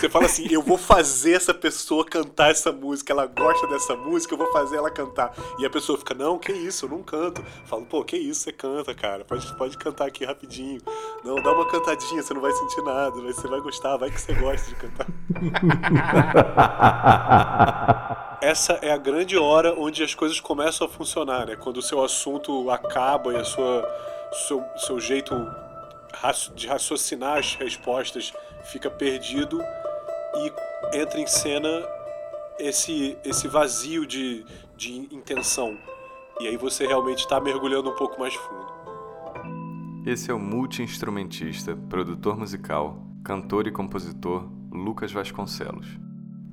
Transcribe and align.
Você 0.00 0.08
fala 0.08 0.24
assim, 0.24 0.48
eu 0.50 0.62
vou 0.62 0.78
fazer 0.78 1.32
essa 1.34 1.52
pessoa 1.52 2.06
cantar 2.06 2.50
essa 2.50 2.72
música, 2.72 3.12
ela 3.12 3.26
gosta 3.26 3.66
dessa 3.66 3.94
música, 3.94 4.32
eu 4.32 4.38
vou 4.38 4.50
fazer 4.50 4.78
ela 4.78 4.90
cantar. 4.90 5.34
E 5.58 5.66
a 5.66 5.68
pessoa 5.68 5.98
fica, 5.98 6.14
não, 6.14 6.38
que 6.38 6.50
isso, 6.50 6.86
eu 6.86 6.88
não 6.88 7.02
canto. 7.02 7.44
Falo, 7.66 7.84
pô, 7.84 8.02
que 8.02 8.16
isso, 8.16 8.40
você 8.40 8.50
canta, 8.50 8.94
cara, 8.94 9.26
pode, 9.26 9.54
pode 9.58 9.76
cantar 9.76 10.06
aqui 10.06 10.24
rapidinho. 10.24 10.80
Não, 11.22 11.34
dá 11.34 11.52
uma 11.52 11.66
cantadinha, 11.66 12.22
você 12.22 12.32
não 12.32 12.40
vai 12.40 12.50
sentir 12.50 12.80
nada, 12.80 13.10
você 13.20 13.46
vai 13.46 13.60
gostar, 13.60 13.98
vai 13.98 14.10
que 14.10 14.18
você 14.18 14.32
gosta 14.32 14.70
de 14.70 14.74
cantar. 14.76 15.06
Essa 18.40 18.78
é 18.80 18.90
a 18.92 18.96
grande 18.96 19.36
hora 19.36 19.74
onde 19.78 20.02
as 20.02 20.14
coisas 20.14 20.40
começam 20.40 20.86
a 20.86 20.90
funcionar, 20.90 21.44
né? 21.44 21.56
Quando 21.56 21.76
o 21.76 21.82
seu 21.82 22.02
assunto 22.02 22.70
acaba 22.70 23.34
e 23.34 23.36
a 23.36 23.44
sua 23.44 23.86
seu, 24.32 24.64
seu 24.78 24.98
jeito 24.98 25.34
de 26.54 26.66
raciocinar 26.66 27.38
as 27.38 27.54
respostas 27.54 28.32
fica 28.64 28.90
perdido 28.90 29.62
e 30.34 31.00
entra 31.00 31.20
em 31.20 31.26
cena 31.26 31.68
esse, 32.58 33.16
esse 33.24 33.48
vazio 33.48 34.06
de, 34.06 34.44
de 34.76 34.92
intenção. 35.14 35.76
E 36.40 36.46
aí 36.46 36.56
você 36.56 36.86
realmente 36.86 37.20
está 37.20 37.40
mergulhando 37.40 37.90
um 37.90 37.96
pouco 37.96 38.18
mais 38.18 38.34
fundo. 38.34 38.70
Esse 40.06 40.30
é 40.30 40.34
o 40.34 40.38
multi-instrumentista, 40.38 41.76
produtor 41.88 42.36
musical, 42.36 43.04
cantor 43.22 43.66
e 43.66 43.70
compositor 43.70 44.48
Lucas 44.72 45.12
Vasconcelos. 45.12 45.86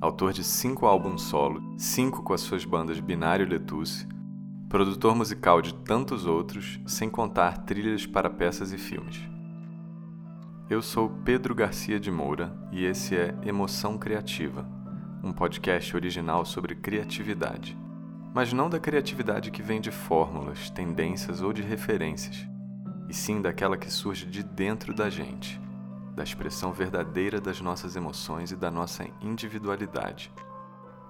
Autor 0.00 0.32
de 0.32 0.44
cinco 0.44 0.86
álbuns 0.86 1.22
solo, 1.22 1.74
cinco 1.78 2.22
com 2.22 2.32
as 2.32 2.42
suas 2.42 2.64
bandas 2.64 3.00
Binário 3.00 3.46
e 3.46 3.48
Letusse, 3.48 4.06
produtor 4.68 5.14
musical 5.14 5.62
de 5.62 5.74
tantos 5.74 6.26
outros, 6.26 6.78
sem 6.86 7.08
contar 7.08 7.64
trilhas 7.64 8.06
para 8.06 8.28
peças 8.28 8.72
e 8.72 8.78
filmes. 8.78 9.18
Eu 10.70 10.82
sou 10.82 11.08
Pedro 11.24 11.54
Garcia 11.54 11.98
de 11.98 12.10
Moura 12.10 12.54
e 12.70 12.84
esse 12.84 13.16
é 13.16 13.34
Emoção 13.42 13.96
Criativa, 13.96 14.68
um 15.24 15.32
podcast 15.32 15.96
original 15.96 16.44
sobre 16.44 16.74
criatividade. 16.74 17.74
Mas 18.34 18.52
não 18.52 18.68
da 18.68 18.78
criatividade 18.78 19.50
que 19.50 19.62
vem 19.62 19.80
de 19.80 19.90
fórmulas, 19.90 20.68
tendências 20.68 21.40
ou 21.40 21.54
de 21.54 21.62
referências, 21.62 22.46
e 23.08 23.14
sim 23.14 23.40
daquela 23.40 23.78
que 23.78 23.90
surge 23.90 24.26
de 24.26 24.42
dentro 24.42 24.92
da 24.92 25.08
gente, 25.08 25.58
da 26.14 26.22
expressão 26.22 26.70
verdadeira 26.70 27.40
das 27.40 27.62
nossas 27.62 27.96
emoções 27.96 28.50
e 28.50 28.56
da 28.56 28.70
nossa 28.70 29.06
individualidade, 29.22 30.30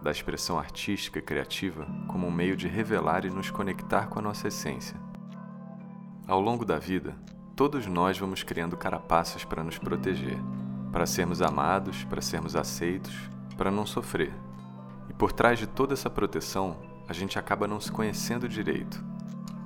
da 0.00 0.12
expressão 0.12 0.56
artística 0.56 1.18
e 1.18 1.22
criativa 1.22 1.84
como 2.06 2.28
um 2.28 2.32
meio 2.32 2.56
de 2.56 2.68
revelar 2.68 3.24
e 3.24 3.30
nos 3.30 3.50
conectar 3.50 4.06
com 4.06 4.20
a 4.20 4.22
nossa 4.22 4.46
essência. 4.46 4.96
Ao 6.28 6.40
longo 6.40 6.64
da 6.64 6.78
vida, 6.78 7.16
todos 7.58 7.88
nós 7.88 8.16
vamos 8.16 8.44
criando 8.44 8.76
carapaças 8.76 9.44
para 9.44 9.64
nos 9.64 9.78
proteger, 9.78 10.38
para 10.92 11.04
sermos 11.06 11.42
amados, 11.42 12.04
para 12.04 12.22
sermos 12.22 12.54
aceitos, 12.54 13.12
para 13.56 13.68
não 13.68 13.84
sofrer. 13.84 14.32
E 15.10 15.12
por 15.12 15.32
trás 15.32 15.58
de 15.58 15.66
toda 15.66 15.92
essa 15.92 16.08
proteção, 16.08 16.76
a 17.08 17.12
gente 17.12 17.36
acaba 17.36 17.66
não 17.66 17.80
se 17.80 17.90
conhecendo 17.90 18.48
direito. 18.48 19.04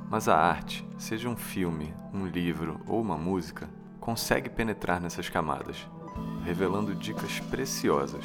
Mas 0.08 0.26
a 0.26 0.34
arte, 0.34 0.88
seja 0.96 1.28
um 1.28 1.36
filme, 1.36 1.92
um 2.14 2.24
livro 2.24 2.80
ou 2.86 2.98
uma 2.98 3.18
música, 3.18 3.68
consegue 4.00 4.48
penetrar 4.48 4.98
nessas 4.98 5.28
camadas, 5.28 5.86
revelando 6.46 6.94
dicas 6.94 7.40
preciosas, 7.40 8.24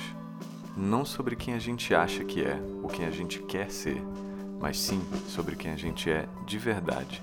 não 0.78 1.04
sobre 1.04 1.36
quem 1.36 1.54
a 1.54 1.60
gente 1.60 1.94
acha 1.94 2.24
que 2.24 2.42
é 2.42 2.58
ou 2.82 2.88
quem 2.88 3.06
a 3.06 3.12
gente 3.12 3.40
quer 3.40 3.70
ser, 3.70 4.02
mas 4.62 4.80
sim 4.80 5.02
sobre 5.28 5.58
quem 5.58 5.74
a 5.74 5.78
gente 5.78 6.10
é 6.10 6.26
de 6.46 6.58
verdade. 6.58 7.22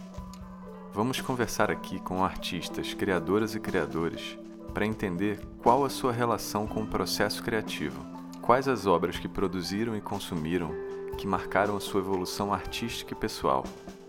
Vamos 0.94 1.20
conversar 1.20 1.72
aqui 1.72 1.98
com 1.98 2.24
artistas, 2.24 2.94
criadoras 2.94 3.56
e 3.56 3.58
criadores 3.58 4.38
para 4.72 4.86
entender 4.86 5.40
qual 5.60 5.84
a 5.84 5.90
sua 5.90 6.12
relação 6.12 6.68
com 6.68 6.82
o 6.82 6.86
processo 6.86 7.42
criativo, 7.42 8.00
quais 8.40 8.68
as 8.68 8.86
obras 8.86 9.18
que 9.18 9.26
produziram 9.26 9.96
e 9.96 10.00
consumiram 10.00 10.70
que 11.18 11.26
marcaram 11.26 11.76
a 11.76 11.80
sua 11.80 12.00
evolução 12.00 12.54
artística 12.54 13.12
e 13.12 13.16
pessoal, 13.16 13.64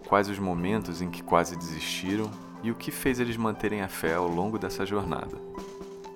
quais 0.08 0.30
os 0.30 0.38
momentos 0.38 1.02
em 1.02 1.10
que 1.10 1.24
quase 1.24 1.56
desistiram 1.56 2.30
e 2.62 2.70
o 2.70 2.76
que 2.76 2.92
fez 2.92 3.20
eles 3.20 3.36
manterem 3.36 3.82
a 3.82 3.88
fé 3.88 4.14
ao 4.14 4.28
longo 4.28 4.60
dessa 4.60 4.86
jornada. 4.86 5.40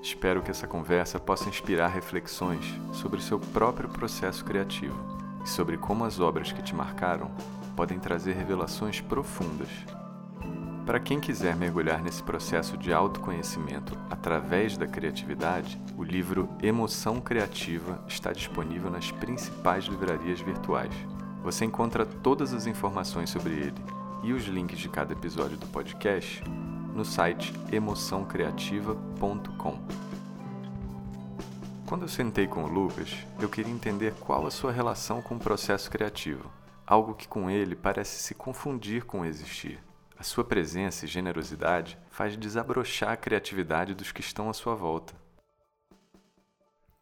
Espero 0.03 0.43
que 0.43 0.51
essa 0.51 0.67
conversa 0.67 1.19
possa 1.19 1.49
inspirar 1.49 1.87
reflexões 1.87 2.79
sobre 2.93 3.17
o 3.17 3.23
seu 3.23 3.39
próprio 3.39 3.89
processo 3.89 4.45
criativo 4.45 4.95
e 5.43 5.49
sobre 5.49 5.77
como 5.77 6.05
as 6.05 6.19
obras 6.19 6.51
que 6.51 6.61
te 6.61 6.75
marcaram 6.75 7.31
podem 7.75 7.97
trazer 7.97 8.33
revelações 8.33 9.01
profundas 9.01 9.69
para 10.89 10.99
quem 10.99 11.19
quiser 11.19 11.55
mergulhar 11.55 12.01
nesse 12.01 12.23
processo 12.23 12.75
de 12.75 12.91
autoconhecimento 12.91 13.95
através 14.09 14.75
da 14.75 14.87
criatividade, 14.87 15.79
o 15.95 16.03
livro 16.03 16.49
Emoção 16.63 17.21
Criativa 17.21 18.03
está 18.07 18.33
disponível 18.33 18.89
nas 18.89 19.11
principais 19.11 19.83
livrarias 19.83 20.41
virtuais. 20.41 20.91
Você 21.43 21.63
encontra 21.63 22.07
todas 22.07 22.55
as 22.55 22.65
informações 22.65 23.29
sobre 23.29 23.53
ele 23.53 23.75
e 24.23 24.33
os 24.33 24.45
links 24.45 24.79
de 24.79 24.89
cada 24.89 25.13
episódio 25.13 25.57
do 25.57 25.67
podcast 25.67 26.43
no 26.95 27.05
site 27.05 27.53
emoçãocreativa.com. 27.71 29.79
Quando 31.85 32.01
eu 32.01 32.09
sentei 32.09 32.47
com 32.47 32.63
o 32.63 32.67
Lucas, 32.67 33.15
eu 33.39 33.47
queria 33.47 33.71
entender 33.71 34.15
qual 34.19 34.47
a 34.47 34.51
sua 34.51 34.71
relação 34.71 35.21
com 35.21 35.35
o 35.35 35.39
processo 35.39 35.91
criativo, 35.91 36.49
algo 36.83 37.13
que 37.13 37.27
com 37.27 37.47
ele 37.47 37.75
parece 37.75 38.23
se 38.23 38.33
confundir 38.33 39.05
com 39.05 39.23
existir. 39.23 39.87
A 40.19 40.23
sua 40.23 40.43
presença 40.43 41.05
e 41.05 41.07
generosidade 41.07 41.97
faz 42.11 42.35
desabrochar 42.35 43.11
a 43.11 43.15
criatividade 43.15 43.95
dos 43.95 44.11
que 44.11 44.19
estão 44.19 44.49
à 44.49 44.53
sua 44.53 44.75
volta. 44.75 45.13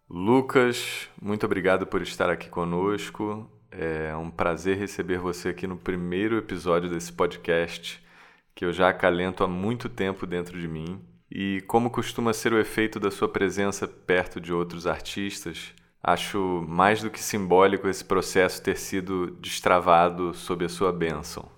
Lucas, 0.07 1.09
muito 1.19 1.43
obrigado 1.43 1.87
por 1.87 2.03
estar 2.03 2.29
aqui 2.29 2.47
conosco. 2.47 3.49
É 3.71 4.15
um 4.15 4.29
prazer 4.29 4.77
receber 4.77 5.17
você 5.17 5.49
aqui 5.49 5.65
no 5.65 5.77
primeiro 5.77 6.37
episódio 6.37 6.91
desse 6.91 7.11
podcast 7.11 8.05
que 8.53 8.63
eu 8.63 8.71
já 8.71 8.89
acalento 8.89 9.43
há 9.43 9.47
muito 9.47 9.89
tempo 9.89 10.27
dentro 10.27 10.59
de 10.59 10.67
mim. 10.67 11.03
E 11.31 11.61
como 11.61 11.89
costuma 11.89 12.33
ser 12.33 12.53
o 12.53 12.59
efeito 12.59 12.99
da 12.99 13.09
sua 13.09 13.27
presença 13.27 13.87
perto 13.87 14.39
de 14.39 14.53
outros 14.53 14.85
artistas, 14.85 15.73
acho 16.03 16.63
mais 16.67 17.01
do 17.01 17.09
que 17.09 17.19
simbólico 17.19 17.87
esse 17.87 18.05
processo 18.05 18.61
ter 18.61 18.77
sido 18.77 19.31
destravado 19.41 20.35
sob 20.35 20.63
a 20.63 20.69
sua 20.69 20.93
bênção. 20.93 21.56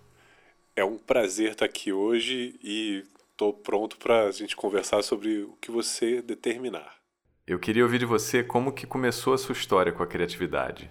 É 0.79 0.85
um 0.85 0.97
prazer 0.97 1.51
estar 1.51 1.65
aqui 1.65 1.91
hoje 1.91 2.57
e 2.63 3.03
estou 3.31 3.51
pronto 3.51 3.97
para 3.97 4.27
a 4.27 4.31
gente 4.31 4.55
conversar 4.55 5.03
sobre 5.03 5.43
o 5.43 5.57
que 5.59 5.69
você 5.69 6.21
determinar. 6.21 6.95
Eu 7.45 7.59
queria 7.59 7.83
ouvir 7.83 7.99
de 7.99 8.05
você 8.05 8.45
como 8.45 8.71
que 8.71 8.87
começou 8.87 9.33
a 9.33 9.37
sua 9.37 9.51
história 9.51 9.91
com 9.91 10.01
a 10.01 10.07
criatividade. 10.07 10.89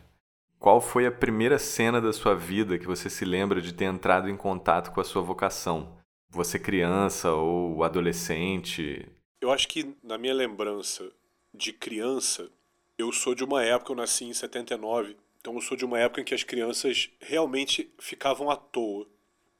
Qual 0.58 0.78
foi 0.78 1.06
a 1.06 1.10
primeira 1.10 1.58
cena 1.58 2.02
da 2.02 2.12
sua 2.12 2.34
vida 2.34 2.78
que 2.78 2.84
você 2.86 3.08
se 3.08 3.24
lembra 3.24 3.62
de 3.62 3.72
ter 3.72 3.86
entrado 3.86 4.28
em 4.28 4.36
contato 4.36 4.92
com 4.92 5.00
a 5.00 5.04
sua 5.04 5.22
vocação? 5.22 5.96
Você 6.28 6.58
criança 6.58 7.32
ou 7.32 7.82
adolescente? 7.82 9.08
Eu 9.40 9.50
acho 9.50 9.66
que 9.68 9.94
na 10.02 10.18
minha 10.18 10.34
lembrança 10.34 11.10
de 11.54 11.72
criança, 11.72 12.50
eu 12.98 13.10
sou 13.10 13.34
de 13.34 13.42
uma 13.42 13.64
época, 13.64 13.92
eu 13.92 13.96
nasci 13.96 14.26
em 14.26 14.34
79, 14.34 15.16
então 15.40 15.54
eu 15.54 15.62
sou 15.62 15.78
de 15.78 15.86
uma 15.86 15.98
época 15.98 16.20
em 16.20 16.24
que 16.24 16.34
as 16.34 16.42
crianças 16.42 17.08
realmente 17.18 17.90
ficavam 17.98 18.50
à 18.50 18.56
toa 18.56 19.06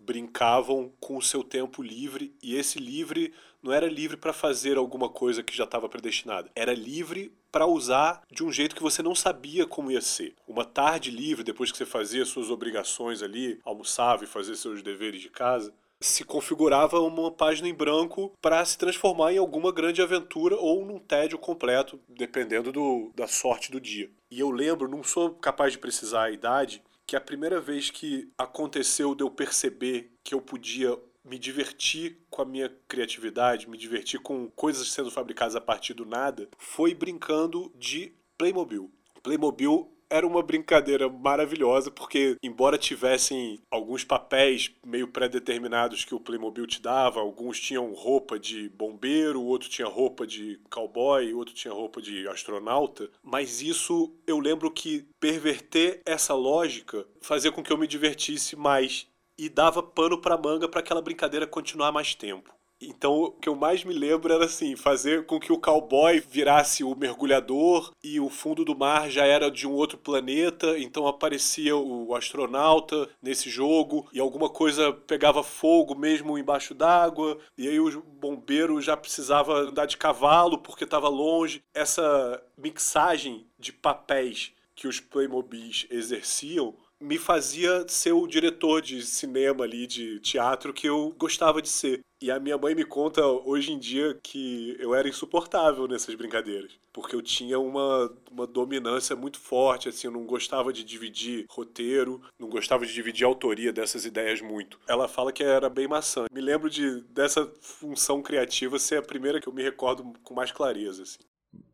brincavam 0.09 0.91
com 0.99 1.19
o 1.19 1.23
seu 1.23 1.45
tempo 1.45 1.83
livre 1.83 2.35
e 2.43 2.57
esse 2.57 2.79
livre 2.79 3.35
não 3.63 3.75
era 3.75 3.87
livre 3.87 4.17
para 4.17 4.33
fazer 4.33 4.79
alguma 4.79 5.11
coisa 5.11 5.43
que 5.43 5.55
já 5.55 5.65
estava 5.65 5.87
predestinada, 5.87 6.51
era 6.57 6.73
livre 6.73 7.31
para 7.53 7.67
usar 7.67 8.23
de 8.33 8.43
um 8.43 8.51
jeito 8.51 8.75
que 8.75 8.83
você 8.83 9.03
não 9.03 9.15
sabia 9.15 9.67
como 9.67 9.91
ia 9.91 10.01
ser. 10.01 10.35
Uma 10.47 10.65
tarde 10.65 11.11
livre, 11.11 11.45
depois 11.45 11.71
que 11.71 11.77
você 11.77 11.85
fazia 11.85 12.25
suas 12.25 12.51
obrigações 12.51 13.23
ali, 13.23 13.61
almoçava 13.63 14.25
e 14.25 14.27
fazia 14.27 14.55
seus 14.55 14.83
deveres 14.83 15.21
de 15.21 15.29
casa, 15.29 15.75
se 16.01 16.25
configurava 16.25 17.01
uma 17.01 17.31
página 17.31 17.69
em 17.69 17.75
branco 17.75 18.33
para 18.41 18.65
se 18.65 18.79
transformar 18.79 19.35
em 19.35 19.39
alguma 19.39 19.71
grande 19.73 20.01
aventura 20.01 20.57
ou 20.57 20.87
num 20.87 20.99
tédio 20.99 21.39
completo, 21.39 22.01
dependendo 22.09 22.73
do, 22.73 23.13
da 23.15 23.27
sorte 23.27 23.71
do 23.71 23.81
dia. 23.81 24.09
E 24.31 24.41
eu 24.41 24.51
lembro, 24.51 24.89
não 24.89 25.03
sou 25.03 25.31
capaz 25.35 25.73
de 25.73 25.79
precisar 25.79 26.25
a 26.25 26.31
idade, 26.31 26.83
que 27.09 27.17
a 27.17 27.21
primeira 27.23 27.59
vez 27.59 27.89
que 27.91 28.31
aconteceu 28.37 29.15
de 29.15 29.25
eu 29.25 29.31
perceber 29.31 30.13
que 30.23 30.35
eu 30.35 30.43
podia 30.43 30.95
me 31.25 31.39
divertir 31.39 32.19
com 32.29 32.43
a 32.43 32.45
minha 32.45 32.71
criatividade, 32.87 33.69
me 33.69 33.79
divertir 33.79 34.21
com 34.21 34.51
coisas 34.51 34.93
sendo 34.93 35.11
fabricadas 35.11 35.57
a 35.57 35.61
partir 35.61 35.95
do 35.95 36.05
nada, 36.05 36.51
foi 36.59 36.95
brincando 36.95 37.73
de 37.75 38.13
Playmobil. 38.37 38.93
Playmobil 39.23 39.91
era 40.11 40.27
uma 40.27 40.43
brincadeira 40.43 41.09
maravilhosa, 41.09 41.91
porque, 41.91 42.37
embora 42.43 42.79
tivessem 42.79 43.61
alguns 43.71 44.05
papéis 44.05 44.71
meio 44.85 45.09
pré-determinados 45.09 46.05
que 46.05 46.15
o 46.15 46.21
Playmobil 46.21 46.67
te 46.67 46.81
dava, 46.81 47.21
alguns 47.21 47.61
tinham 47.61 47.93
roupa 47.93 48.39
de 48.39 48.69
bombeiro, 48.71 49.43
outro 49.43 49.69
tinha 49.69 49.89
roupa 49.89 50.27
de 50.27 50.61
cowboy, 50.71 51.33
outro 51.35 51.55
tinha 51.55 51.73
roupa 51.73 52.01
de 52.01 52.27
astronauta, 52.29 53.11
mas 53.23 53.61
isso 53.63 54.15
eu 54.27 54.39
lembro 54.39 54.71
que 54.71 55.07
perverter 55.21 56.01
essa 56.05 56.35
lógica 56.35 57.07
fazia 57.21 57.53
com 57.53 57.63
que 57.63 57.73
eu 57.73 57.79
me 57.79 57.87
divertisse 57.87 58.57
mais 58.57 59.07
e 59.39 59.49
dava 59.49 59.83
pano 59.83 60.21
para 60.21 60.37
manga 60.37 60.69
para 60.69 60.81
aquela 60.81 61.01
brincadeira 61.01 61.47
continuar 61.47 61.93
mais 61.93 62.15
tempo. 62.15 62.58
Então, 62.81 63.23
o 63.23 63.33
que 63.33 63.49
eu 63.49 63.57
mais 63.57 63.83
me 63.85 63.93
lembro 63.93 64.33
era 64.33 64.45
assim, 64.45 64.77
fazer 64.77 65.27
com 65.27 65.41
que 65.41 65.53
o 65.53 65.59
cowboy 65.59 66.21
virasse 66.21 66.85
o 66.85 66.95
mergulhador 66.95 67.93
e 68.03 68.21
o 68.21 68.29
fundo 68.29 68.65
do 68.65 68.77
mar 68.77 69.11
já 69.11 69.25
era 69.25 69.51
de 69.51 69.67
um 69.67 69.73
outro 69.73 69.99
planeta, 69.99 70.79
então 70.79 71.07
aparecia 71.07 71.77
o 71.77 72.15
astronauta 72.15 73.09
nesse 73.21 73.51
jogo 73.51 74.09
e 74.13 74.21
alguma 74.21 74.49
coisa 74.49 74.93
pegava 74.93 75.43
fogo 75.43 75.95
mesmo 75.95 76.39
embaixo 76.39 76.73
d'água, 76.73 77.39
e 77.57 77.67
aí 77.67 77.81
o 77.81 78.01
bombeiro 78.01 78.81
já 78.81 78.97
precisava 78.97 79.55
andar 79.55 79.87
de 79.87 79.97
cavalo 79.97 80.59
porque 80.59 80.85
estava 80.85 81.09
longe. 81.09 81.63
Essa 81.75 82.43
mixagem 82.57 83.47
de 83.59 83.73
papéis 83.73 84.53
que 84.75 84.87
os 84.87 85.01
Playmobis 85.01 85.87
exerciam 85.91 86.75
me 87.01 87.19
fazia 87.19 87.87
ser 87.89 88.13
o 88.13 88.27
diretor 88.27 88.83
de 88.83 89.03
cinema 89.03 89.65
ali, 89.65 89.87
de 89.87 90.19
teatro 90.21 90.73
que 90.73 90.89
eu 90.89 91.15
gostava 91.17 91.63
de 91.63 91.69
ser. 91.69 92.01
E 92.21 92.33
a 92.33 92.41
minha 92.41 92.59
mãe 92.59 92.75
me 92.75 92.85
conta 92.85 93.25
hoje 93.25 93.73
em 93.73 93.79
dia 93.79 94.19
que 94.21 94.77
eu 94.81 94.93
era 94.93 95.09
insuportável 95.09 95.87
nessas 95.87 96.17
brincadeiras. 96.17 96.73
Porque 96.93 97.15
eu 97.15 97.23
tinha 97.23 97.61
uma, 97.61 98.13
uma 98.29 98.45
dominância 98.45 99.15
muito 99.15 99.39
forte, 99.39 99.89
assim, 99.89 100.09
eu 100.09 100.13
não 100.13 100.27
gostava 100.27 100.73
de 100.73 100.83
dividir 100.83 101.47
roteiro, 101.49 102.21
não 102.37 102.49
gostava 102.49 102.85
de 102.85 102.93
dividir 102.93 103.25
autoria 103.25 103.73
dessas 103.73 104.05
ideias 104.05 104.41
muito. 104.41 104.81
Ela 104.89 105.07
fala 105.07 105.33
que 105.33 105.45
era 105.45 105.71
bem 105.71 105.87
maçã. 105.87 106.27
Me 106.33 106.41
lembro 106.41 106.69
de 106.69 107.03
dessa 107.03 107.47
função 107.61 108.21
criativa 108.21 108.81
ser 108.81 108.97
a 108.97 109.03
primeira 109.03 109.41
que 109.41 109.49
eu 109.49 109.53
me 109.53 109.63
recordo 109.63 110.13
com 110.25 110.35
mais 110.35 110.51
clareza, 110.51 111.05
assim. 111.05 111.21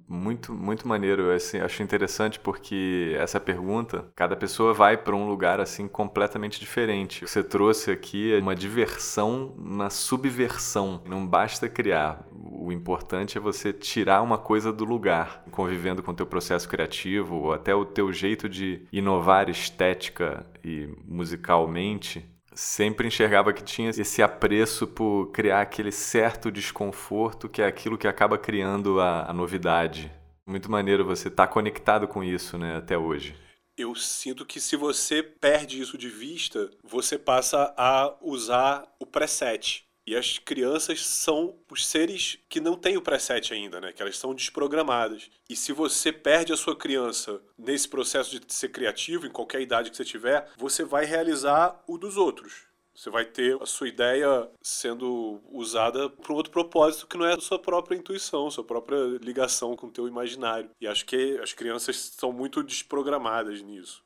Muito, 0.07 0.53
muito 0.53 0.87
maneiro. 0.87 1.31
Assim, 1.33 1.59
acho 1.59 1.83
interessante 1.83 2.39
porque 2.39 3.17
essa 3.19 3.41
pergunta, 3.41 4.07
cada 4.15 4.37
pessoa 4.37 4.75
vai 4.75 4.97
para 4.97 5.17
um 5.17 5.27
lugar 5.27 5.61
assim 5.61 5.89
completamente 5.89 6.61
diferente. 6.61 7.27
Você 7.27 7.43
trouxe 7.43 7.91
aqui 7.91 8.39
uma 8.41 8.55
diversão 8.55 9.55
na 9.59 9.91
subversão. 9.91 11.03
Não 11.07 11.27
basta 11.27 11.69
criar. 11.69 12.27
O 12.33 12.71
importante 12.73 13.39
é 13.39 13.41
você 13.41 13.73
tirar 13.73 14.23
uma 14.23 14.39
coisa 14.39 14.73
do 14.73 14.85
lugar, 14.85 15.43
convivendo 15.51 16.03
com 16.03 16.13
o 16.13 16.15
teu 16.15 16.27
processo 16.27 16.69
criativo, 16.69 17.37
ou 17.37 17.53
até 17.53 17.75
o 17.75 17.85
teu 17.85 18.13
jeito 18.13 18.49
de 18.49 18.87
inovar 18.93 19.49
estética 19.49 20.47
e 20.63 20.89
musicalmente 21.07 22.34
sempre 22.55 23.07
enxergava 23.09 23.53
que 23.53 23.63
tinha 23.63 23.91
esse 23.91 24.23
apreço 24.23 24.87
por 24.87 25.31
criar 25.33 25.61
aquele 25.61 25.91
certo 25.91 26.51
desconforto 26.51 27.49
que 27.49 27.61
é 27.61 27.67
aquilo 27.67 27.99
que 27.99 28.07
acaba 28.07 28.39
criando 28.39 29.01
a, 29.01 29.29
a 29.29 29.33
novidade. 29.33 30.11
Muito 30.47 30.71
maneiro 30.71 31.05
você 31.05 31.29
estar 31.29 31.47
tá 31.47 31.53
conectado 31.53 32.07
com 32.07 32.23
isso, 32.23 32.57
né, 32.59 32.77
até 32.77 32.97
hoje. 32.97 33.35
Eu 33.77 33.95
sinto 33.95 34.47
que 34.47 34.61
se 34.61 34.77
você 34.77 35.23
perde 35.23 35.81
isso 35.81 35.99
de 35.99 36.09
vista, 36.09 36.71
você 36.83 37.19
passa 37.19 37.75
a 37.77 38.15
usar 38.23 38.85
o 39.01 39.07
preset. 39.07 39.84
E 40.07 40.15
as 40.15 40.39
crianças 40.39 41.05
são 41.05 41.57
os 41.71 41.87
seres 41.87 42.39
que 42.49 42.61
não 42.61 42.77
têm 42.77 42.97
o 42.97 43.03
preset 43.03 43.55
ainda, 43.55 43.81
né? 43.81 43.93
Que 43.93 44.03
elas 44.03 44.19
são 44.19 44.35
desprogramadas. 44.35 45.31
E 45.49 45.57
se 45.57 45.73
você 45.73 46.13
perde 46.13 46.53
a 46.53 46.57
sua 46.57 46.77
criança 46.77 47.41
nesse 47.57 47.89
processo 47.89 48.39
de 48.39 48.53
ser 48.53 48.69
criativo, 48.69 49.27
em 49.27 49.31
qualquer 49.31 49.63
idade 49.63 49.91
que 49.91 49.97
você 49.97 50.05
tiver, 50.05 50.47
você 50.59 50.85
vai 50.85 51.07
realizar 51.07 51.83
o 51.87 51.97
dos 51.97 52.17
outros. 52.19 52.75
Você 52.95 53.11
vai 53.11 53.25
ter 53.25 53.61
a 53.61 53.67
sua 53.67 53.89
ideia 53.89 54.49
sendo 54.63 55.41
usada 55.51 56.09
para 56.09 56.33
um 56.33 56.37
outro 56.37 56.53
propósito 56.53 57.09
que 57.09 57.17
não 57.17 57.27
é 57.27 57.35
a 57.35 57.41
sua 57.41 57.59
própria 57.59 57.97
intuição, 57.97 58.49
sua 58.51 58.63
própria 58.63 59.19
ligação 59.21 59.75
com 59.75 59.89
o 59.89 59.91
teu 59.91 60.07
imaginário. 60.07 60.71
E 60.81 60.87
acho 60.87 61.05
que 61.05 61.39
as 61.43 61.53
crianças 61.53 61.97
são 61.97 62.33
muito 62.33 62.63
desprogramadas 62.63 63.61
nisso. 63.63 64.04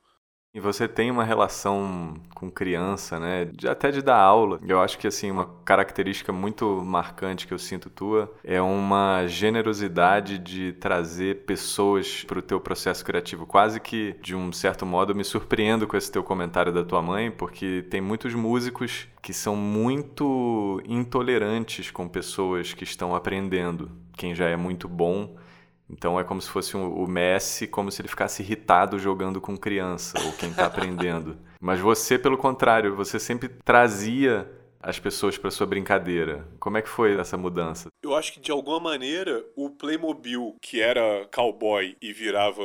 E 0.59 0.61
você 0.61 0.89
tem 0.89 1.09
uma 1.09 1.23
relação 1.23 2.15
com 2.35 2.51
criança, 2.51 3.17
né? 3.17 3.45
De, 3.45 3.69
até 3.69 3.93
de 3.93 4.03
dar 4.03 4.17
aula. 4.17 4.59
Eu 4.67 4.81
acho 4.81 4.99
que 4.99 5.07
assim 5.07 5.31
uma 5.31 5.49
característica 5.65 6.33
muito 6.33 6.83
marcante 6.85 7.47
que 7.47 7.55
eu 7.55 7.61
sinto 7.61 7.89
tua 7.89 8.29
é 8.43 8.61
uma 8.61 9.25
generosidade 9.29 10.37
de 10.37 10.73
trazer 10.73 11.45
pessoas 11.45 12.25
para 12.25 12.41
o 12.41 12.43
teu 12.43 12.59
processo 12.59 13.05
criativo. 13.05 13.47
Quase 13.47 13.79
que 13.79 14.17
de 14.21 14.35
um 14.35 14.51
certo 14.53 14.85
modo 14.85 15.13
eu 15.13 15.17
me 15.17 15.23
surpreendo 15.23 15.87
com 15.87 15.97
esse 15.97 16.11
teu 16.11 16.25
comentário 16.25 16.73
da 16.73 16.83
tua 16.83 17.01
mãe, 17.01 17.31
porque 17.31 17.87
tem 17.89 18.01
muitos 18.01 18.35
músicos 18.35 19.07
que 19.23 19.33
são 19.33 19.55
muito 19.55 20.83
intolerantes 20.89 21.93
com 21.93 22.09
pessoas 22.09 22.75
que 22.75 22.83
estão 22.83 23.15
aprendendo. 23.15 23.93
Quem 24.17 24.35
já 24.35 24.49
é 24.49 24.57
muito 24.57 24.89
bom 24.89 25.37
então 25.91 26.19
é 26.19 26.25
como 26.25 26.41
se 26.41 26.49
fosse 26.49 26.77
o 26.77 27.07
Messi, 27.07 27.67
como 27.67 27.91
se 27.91 28.01
ele 28.01 28.09
ficasse 28.09 28.43
irritado 28.43 28.99
jogando 28.99 29.41
com 29.41 29.57
criança 29.57 30.19
ou 30.25 30.33
quem 30.33 30.51
está 30.51 30.67
aprendendo. 30.67 31.37
Mas 31.61 31.81
você, 31.81 32.19
pelo 32.19 32.37
contrário, 32.37 32.95
você 32.95 33.19
sempre 33.19 33.49
trazia 33.49 34.49
as 34.81 34.99
pessoas 34.99 35.37
para 35.37 35.51
sua 35.51 35.67
brincadeira. 35.67 36.47
Como 36.61 36.77
é 36.77 36.83
que 36.83 36.89
foi 36.89 37.19
essa 37.19 37.37
mudança? 37.37 37.89
Eu 38.03 38.15
acho 38.15 38.33
que 38.33 38.41
de 38.41 38.51
alguma 38.51 38.79
maneira 38.79 39.45
o 39.57 39.71
Playmobil, 39.71 40.57
que 40.61 40.81
era 40.81 41.27
cowboy 41.35 41.97
e 42.01 42.13
virava 42.13 42.63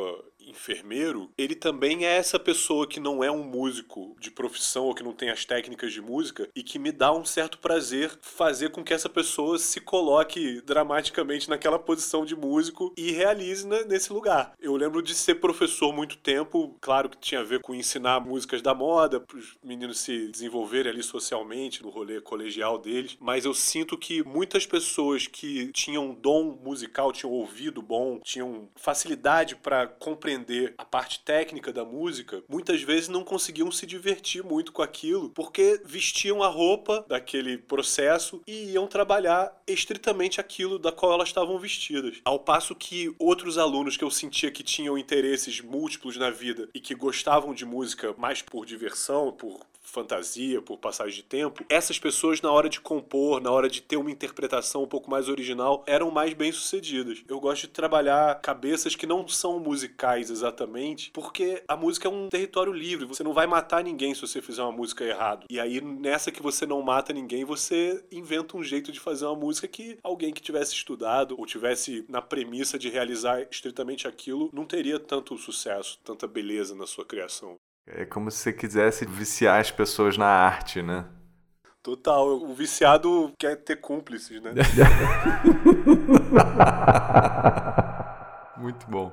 enfermeiro, 0.48 1.32
ele 1.38 1.56
também 1.56 2.06
é 2.06 2.18
essa 2.18 2.40
pessoa 2.40 2.88
que 2.88 3.00
não 3.00 3.24
é 3.24 3.32
um 3.32 3.44
músico 3.44 4.16
de 4.20 4.30
profissão 4.30 4.86
ou 4.86 4.94
que 4.94 5.04
não 5.04 5.14
tem 5.14 5.30
as 5.30 5.46
técnicas 5.46 5.94
de 5.94 6.02
música 6.02 6.50
e 6.56 6.64
que 6.64 6.78
me 6.78 6.92
dá 6.92 7.14
um 7.14 7.26
certo 7.26 7.58
prazer 7.58 8.12
fazer 8.22 8.70
com 8.70 8.84
que 8.84 8.94
essa 8.94 9.10
pessoa 9.10 9.58
se 9.58 9.80
coloque 9.80 10.62
dramaticamente 10.62 11.50
naquela 11.50 11.80
posição 11.80 12.26
de 12.26 12.36
músico 12.36 12.94
e 12.98 13.12
realize 13.12 13.68
nesse 13.88 14.12
lugar. 14.12 14.54
Eu 14.60 14.76
lembro 14.76 15.02
de 15.02 15.14
ser 15.14 15.36
professor 15.36 15.94
muito 15.94 16.18
tempo, 16.18 16.76
claro 16.82 17.10
que 17.10 17.18
tinha 17.18 17.42
a 17.42 17.44
ver 17.44 17.62
com 17.62 17.74
ensinar 17.74 18.20
músicas 18.20 18.62
da 18.62 18.74
moda, 18.74 19.20
para 19.20 19.38
os 19.38 19.56
meninos 19.64 20.00
se 20.00 20.28
desenvolverem 20.28 20.92
ali 20.92 21.04
socialmente 21.04 21.82
no 21.82 21.90
rolê 21.90 22.22
colegial 22.22 22.78
deles, 22.78 23.18
mas 23.20 23.46
eu 23.46 23.54
sinto 23.54 23.98
que 23.98 24.24
muitas 24.24 24.66
pessoas 24.66 25.28
que 25.28 25.72
tinham 25.72 26.14
dom 26.14 26.60
musical, 26.64 27.12
tinham 27.12 27.32
ouvido 27.32 27.82
bom, 27.82 28.20
tinham 28.20 28.70
facilidade 28.76 29.56
para 29.56 29.88
compreender 29.88 30.33
compreender 30.34 30.74
a 30.78 30.86
parte 30.86 31.20
técnica 31.20 31.72
da 31.72 31.86
música, 31.86 32.44
muitas 32.50 32.82
vezes 32.82 33.08
não 33.08 33.24
conseguiam 33.24 33.72
se 33.72 33.86
divertir 33.86 34.44
muito 34.44 34.72
com 34.72 34.82
aquilo, 34.82 35.30
porque 35.30 35.80
vestiam 35.86 36.42
a 36.42 36.48
roupa 36.48 37.06
daquele 37.08 37.58
processo 37.58 38.42
e 38.48 38.72
iam 38.72 38.88
trabalhar 38.88 39.62
estritamente 39.68 40.42
aquilo 40.42 40.80
da 40.80 40.92
qual 40.92 41.14
elas 41.14 41.30
estavam 41.30 41.58
vestidas. 41.58 42.20
Ao 42.26 42.40
passo 42.40 42.76
que 42.76 43.14
outros 43.20 43.58
alunos 43.58 43.96
que 43.96 44.04
eu 44.04 44.12
sentia 44.12 44.52
que 44.52 44.64
tinham 44.64 44.98
interesses 44.98 45.62
múltiplos 45.62 46.18
na 46.18 46.30
vida 46.30 46.70
e 46.74 46.80
que 46.80 46.96
gostavam 46.96 47.54
de 47.54 47.66
música 47.66 48.16
mais 48.18 48.42
por 48.42 48.66
diversão, 48.66 49.32
por 49.32 49.60
fantasia, 49.94 50.62
por 50.62 50.78
passagem 50.80 51.16
de 51.18 51.24
tempo, 51.24 51.64
essas 51.70 52.00
pessoas, 52.00 52.42
na 52.42 52.52
hora 52.52 52.68
de 52.68 52.82
compor, 52.82 53.40
na 53.40 53.52
hora 53.52 53.70
de 53.70 53.82
ter 53.82 53.96
uma 53.96 54.12
interpretação 54.12 54.84
um 54.84 54.88
pouco 54.88 55.10
mais 55.10 55.30
original, 55.30 55.84
eram 55.86 56.10
mais 56.10 56.34
bem 56.34 56.52
sucedidas. 56.52 57.24
Eu 57.28 57.40
gosto 57.40 57.62
de 57.62 57.68
trabalhar 57.68 58.42
cabeças 58.42 58.96
que 58.96 59.06
não 59.06 59.28
são 59.28 59.60
musicais 59.60 60.32
exatamente, 60.32 61.12
porque 61.12 61.64
a 61.68 61.78
música 61.78 62.08
é 62.08 62.12
um 62.12 62.28
território 62.28 62.74
livre. 62.74 63.06
Você 63.06 63.24
não 63.24 63.34
vai 63.34 63.46
matar 63.46 63.84
ninguém 63.84 64.16
se 64.16 64.22
você 64.22 64.42
fizer 64.42 64.64
uma 64.64 64.72
música 64.72 65.04
errado. 65.04 65.46
E 65.50 65.60
aí, 65.60 65.80
nessa 65.80 66.32
que 66.32 66.42
você 66.42 66.66
não 66.66 66.82
mata 66.82 67.14
ninguém, 67.14 67.46
você 67.46 68.04
inventa 68.12 68.58
um 68.58 68.64
jeito 68.64 68.92
de 68.92 69.00
fazer 69.00 69.26
uma 69.26 69.36
música 69.36 69.68
que 69.68 69.98
alguém 70.02 70.34
que 70.34 70.42
tivesse 70.42 70.74
estudado 70.74 71.36
ou 71.38 71.46
tivesse 71.46 72.04
na 72.10 72.22
premissa 72.22 72.80
de 72.80 72.90
realizar 72.90 73.46
estritamente 73.52 74.08
aquilo 74.08 74.50
não 74.52 74.66
teria 74.66 75.00
tanto 75.00 75.38
sucesso, 75.38 76.00
tanta 76.04 76.28
beleza 76.28 76.74
na 76.74 76.88
sua 76.88 77.06
criação. 77.06 77.58
É 77.86 78.06
como 78.06 78.32
se 78.32 78.38
você 78.38 78.54
quisesse 78.54 79.06
viciar 79.06 79.60
as 79.60 79.70
pessoas 79.70 80.18
na 80.18 80.28
arte, 80.28 80.82
né? 80.82 81.06
Total, 81.82 82.26
o 82.26 82.54
viciado 82.54 83.34
quer 83.38 83.58
ter 83.58 83.76
cúmplices, 83.76 84.42
né? 84.42 84.54
Muito 88.58 88.90
bom. 88.90 89.12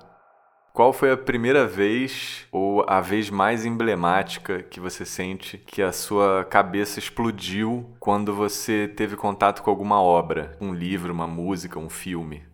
Qual 0.73 0.93
foi 0.93 1.11
a 1.11 1.17
primeira 1.17 1.67
vez 1.67 2.47
ou 2.53 2.85
a 2.89 3.01
vez 3.01 3.29
mais 3.29 3.67
emblemática 3.67 4.63
que 4.63 4.79
você 4.79 5.05
sente 5.05 5.59
que 5.59 5.83
a 5.83 5.91
sua 5.91 6.45
cabeça 6.45 7.01
explodiu 7.01 7.93
quando 7.99 8.33
você 8.33 8.87
teve 8.87 9.17
contato 9.17 9.65
com 9.65 9.71
alguma 9.71 10.01
obra? 10.01 10.57
Um 10.61 10.73
livro, 10.73 11.13
uma 11.13 11.27
música, 11.27 11.77
um 11.77 11.91
filme? 11.91 12.45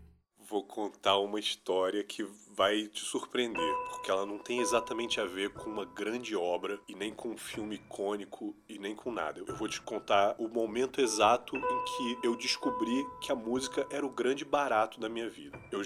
Vou 0.49 0.65
contar 0.65 1.19
uma 1.19 1.39
história 1.39 2.03
que 2.03 2.27
vai 2.57 2.87
te 2.87 3.01
surpreender, 3.01 3.75
porque 3.91 4.11
ela 4.11 4.25
não 4.25 4.39
tem 4.39 4.61
exatamente 4.61 5.21
a 5.21 5.27
ver 5.27 5.51
com 5.51 5.69
uma 5.69 5.85
grande 5.85 6.35
obra 6.35 6.81
e 6.89 6.95
nem 6.95 7.13
com 7.13 7.29
um 7.29 7.37
filme 7.37 7.77
icônico 7.77 8.57
e 8.69 8.79
nem 8.79 8.95
com 8.95 9.13
nada. 9.13 9.41
Eu 9.47 9.55
vou 9.55 9.69
te 9.69 9.81
contar 9.81 10.35
o 10.39 10.49
momento 10.49 11.01
exato 11.01 11.55
em 11.57 11.61
que 11.61 12.27
eu 12.27 12.35
descobri 12.35 13.07
que 13.21 13.31
a 13.31 13.35
música 13.35 13.87
era 13.91 14.07
o 14.07 14.11
grande 14.11 14.45
barato 14.45 14.99
da 14.99 15.09
minha 15.09 15.29
vida. 15.29 15.59
Eu 15.71 15.83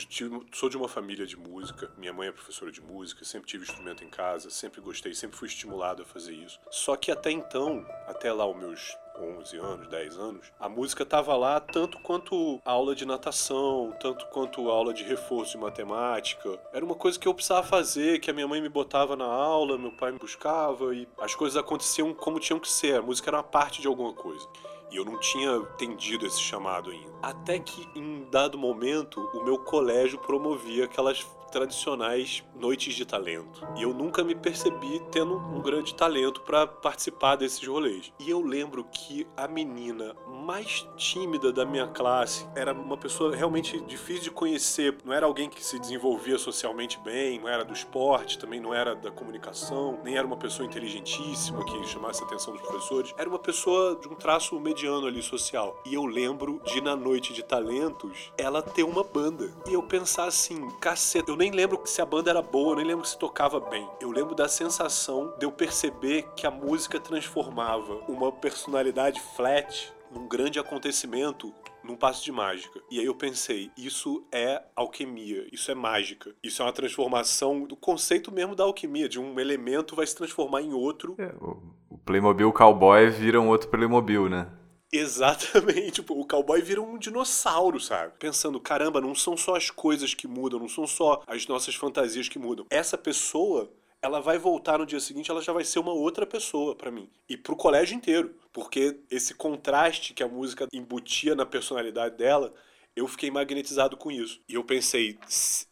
sou 0.52 0.68
de 0.68 0.76
uma 0.76 0.88
família 0.88 1.26
de 1.26 1.36
música, 1.36 1.90
minha 1.98 2.12
mãe 2.12 2.28
é 2.28 2.32
professora 2.32 2.70
de 2.70 2.80
música, 2.80 3.24
sempre 3.24 3.48
tive 3.48 3.64
instrumento 3.64 4.04
em 4.04 4.08
casa, 4.08 4.48
sempre 4.48 4.80
gostei, 4.80 5.12
sempre 5.14 5.36
fui 5.36 5.48
estimulado 5.48 6.02
a 6.02 6.06
fazer 6.06 6.34
isso. 6.34 6.60
Só 6.70 6.96
que 6.96 7.10
até 7.10 7.30
então, 7.30 7.84
até 8.06 8.32
lá 8.32 8.46
os 8.46 8.56
meus 8.56 8.96
11 9.20 9.56
anos, 9.58 9.88
10 9.88 10.18
anos, 10.18 10.52
a 10.58 10.68
música 10.68 11.02
estava 11.02 11.36
lá 11.36 11.60
tanto 11.60 11.98
quanto 12.00 12.60
aula 12.64 12.94
de 12.94 13.04
natação, 13.04 13.94
tanto 14.00 14.26
quanto 14.26 14.70
aula 14.70 14.94
de 14.94 15.04
reforço 15.04 15.52
de 15.52 15.58
matemática. 15.58 16.58
Era 16.72 16.84
uma 16.84 16.94
coisa 16.94 17.18
que 17.18 17.26
eu 17.26 17.34
precisava 17.34 17.66
fazer, 17.66 18.20
que 18.20 18.30
a 18.30 18.34
minha 18.34 18.46
mãe 18.46 18.60
me 18.60 18.68
botava 18.68 19.16
na 19.16 19.24
aula, 19.24 19.76
meu 19.76 19.92
pai 19.92 20.12
me 20.12 20.18
buscava 20.18 20.94
e 20.94 21.08
as 21.20 21.34
coisas 21.34 21.56
aconteciam 21.56 22.14
como 22.14 22.38
tinham 22.38 22.60
que 22.60 22.70
ser. 22.70 22.98
A 22.98 23.02
música 23.02 23.30
era 23.30 23.38
uma 23.38 23.42
parte 23.42 23.80
de 23.80 23.86
alguma 23.86 24.12
coisa. 24.12 24.46
E 24.90 24.96
eu 24.96 25.04
não 25.04 25.18
tinha 25.18 25.56
entendido 25.56 26.26
esse 26.26 26.40
chamado 26.40 26.90
ainda. 26.90 27.12
Até 27.22 27.58
que 27.58 27.88
em 27.94 28.28
dado 28.30 28.58
momento 28.58 29.20
o 29.34 29.44
meu 29.44 29.58
colégio 29.58 30.18
promovia 30.18 30.84
aquelas 30.84 31.24
tradicionais 31.50 32.42
noites 32.54 32.94
de 32.94 33.04
talento. 33.04 33.66
E 33.76 33.82
eu 33.82 33.92
nunca 33.92 34.22
me 34.22 34.34
percebi 34.34 35.00
tendo 35.10 35.36
um 35.36 35.60
grande 35.60 35.94
talento 35.94 36.40
para 36.42 36.66
participar 36.66 37.36
desses 37.36 37.66
rolês. 37.66 38.12
E 38.18 38.30
eu 38.30 38.40
lembro 38.40 38.84
que 38.84 39.26
a 39.36 39.48
menina 39.48 40.14
mais 40.26 40.86
tímida 40.96 41.52
da 41.52 41.64
minha 41.64 41.86
classe 41.86 42.46
era 42.54 42.72
uma 42.72 42.96
pessoa 42.96 43.34
realmente 43.34 43.80
difícil 43.80 44.24
de 44.24 44.30
conhecer. 44.30 44.96
Não 45.04 45.12
era 45.12 45.26
alguém 45.26 45.48
que 45.48 45.64
se 45.64 45.78
desenvolvia 45.78 46.38
socialmente 46.38 46.98
bem, 47.00 47.38
não 47.38 47.48
era 47.48 47.64
do 47.64 47.72
esporte, 47.72 48.38
também 48.38 48.60
não 48.60 48.74
era 48.74 48.94
da 48.94 49.10
comunicação, 49.10 49.98
nem 50.04 50.16
era 50.16 50.26
uma 50.26 50.36
pessoa 50.36 50.66
inteligentíssima 50.66 51.64
que 51.64 51.86
chamasse 51.86 52.22
a 52.22 52.26
atenção 52.26 52.52
dos 52.52 52.62
professores. 52.62 53.14
Era 53.16 53.28
uma 53.28 53.38
pessoa 53.38 53.98
de 54.00 54.08
um 54.08 54.14
traço 54.14 54.58
mediano 54.60 55.06
ali 55.06 55.22
social. 55.22 55.80
E 55.84 55.94
eu 55.94 56.04
lembro 56.04 56.60
de 56.64 56.80
na 56.80 56.96
noite 56.96 57.32
de 57.32 57.42
talentos 57.42 58.32
ela 58.36 58.62
ter 58.62 58.84
uma 58.84 59.02
banda. 59.02 59.50
E 59.66 59.72
eu 59.72 59.82
pensar 59.82 60.24
assim, 60.24 60.68
caceta, 60.80 61.30
eu 61.30 61.36
nem 61.40 61.50
lembro 61.50 61.80
se 61.86 62.02
a 62.02 62.04
banda 62.04 62.28
era 62.28 62.42
boa, 62.42 62.72
eu 62.72 62.76
nem 62.76 62.84
lembro 62.84 63.06
se 63.06 63.18
tocava 63.18 63.58
bem. 63.58 63.88
Eu 63.98 64.10
lembro 64.10 64.34
da 64.34 64.46
sensação 64.46 65.34
de 65.38 65.46
eu 65.46 65.50
perceber 65.50 66.26
que 66.36 66.46
a 66.46 66.50
música 66.50 67.00
transformava 67.00 67.94
uma 68.06 68.30
personalidade 68.30 69.18
flat 69.34 69.90
num 70.10 70.28
grande 70.28 70.58
acontecimento 70.58 71.50
num 71.82 71.96
passo 71.96 72.22
de 72.22 72.30
mágica. 72.30 72.78
E 72.90 73.00
aí 73.00 73.06
eu 73.06 73.14
pensei, 73.14 73.70
isso 73.74 74.22
é 74.30 74.62
alquimia, 74.76 75.46
isso 75.50 75.70
é 75.70 75.74
mágica. 75.74 76.34
Isso 76.42 76.60
é 76.60 76.66
uma 76.66 76.74
transformação 76.74 77.62
do 77.62 77.74
conceito 77.74 78.30
mesmo 78.30 78.54
da 78.54 78.64
alquimia, 78.64 79.08
de 79.08 79.18
um 79.18 79.40
elemento 79.40 79.96
vai 79.96 80.06
se 80.06 80.14
transformar 80.14 80.60
em 80.60 80.74
outro. 80.74 81.14
É, 81.18 81.32
o 81.40 81.96
Playmobil 82.04 82.52
Cowboy 82.52 83.08
vira 83.08 83.40
um 83.40 83.48
outro 83.48 83.70
Playmobil, 83.70 84.28
né? 84.28 84.46
Exatamente, 84.92 85.92
tipo, 86.02 86.18
o 86.18 86.26
cowboy 86.26 86.60
vira 86.60 86.82
um 86.82 86.98
dinossauro, 86.98 87.78
sabe? 87.78 88.12
Pensando, 88.18 88.60
caramba, 88.60 89.00
não 89.00 89.14
são 89.14 89.36
só 89.36 89.54
as 89.54 89.70
coisas 89.70 90.14
que 90.14 90.26
mudam, 90.26 90.58
não 90.58 90.68
são 90.68 90.86
só 90.86 91.22
as 91.26 91.46
nossas 91.46 91.74
fantasias 91.74 92.28
que 92.28 92.38
mudam. 92.38 92.66
Essa 92.70 92.98
pessoa, 92.98 93.70
ela 94.02 94.20
vai 94.20 94.38
voltar 94.38 94.78
no 94.78 94.86
dia 94.86 95.00
seguinte, 95.00 95.30
ela 95.30 95.42
já 95.42 95.52
vai 95.52 95.64
ser 95.64 95.78
uma 95.78 95.92
outra 95.92 96.26
pessoa 96.26 96.74
para 96.74 96.90
mim. 96.90 97.08
E 97.28 97.36
pro 97.36 97.56
colégio 97.56 97.96
inteiro. 97.96 98.34
Porque 98.52 98.98
esse 99.10 99.34
contraste 99.34 100.12
que 100.12 100.22
a 100.22 100.28
música 100.28 100.66
embutia 100.72 101.36
na 101.36 101.46
personalidade 101.46 102.16
dela, 102.16 102.52
eu 102.96 103.06
fiquei 103.06 103.30
magnetizado 103.30 103.96
com 103.96 104.10
isso. 104.10 104.40
E 104.48 104.54
eu 104.54 104.64
pensei, 104.64 105.18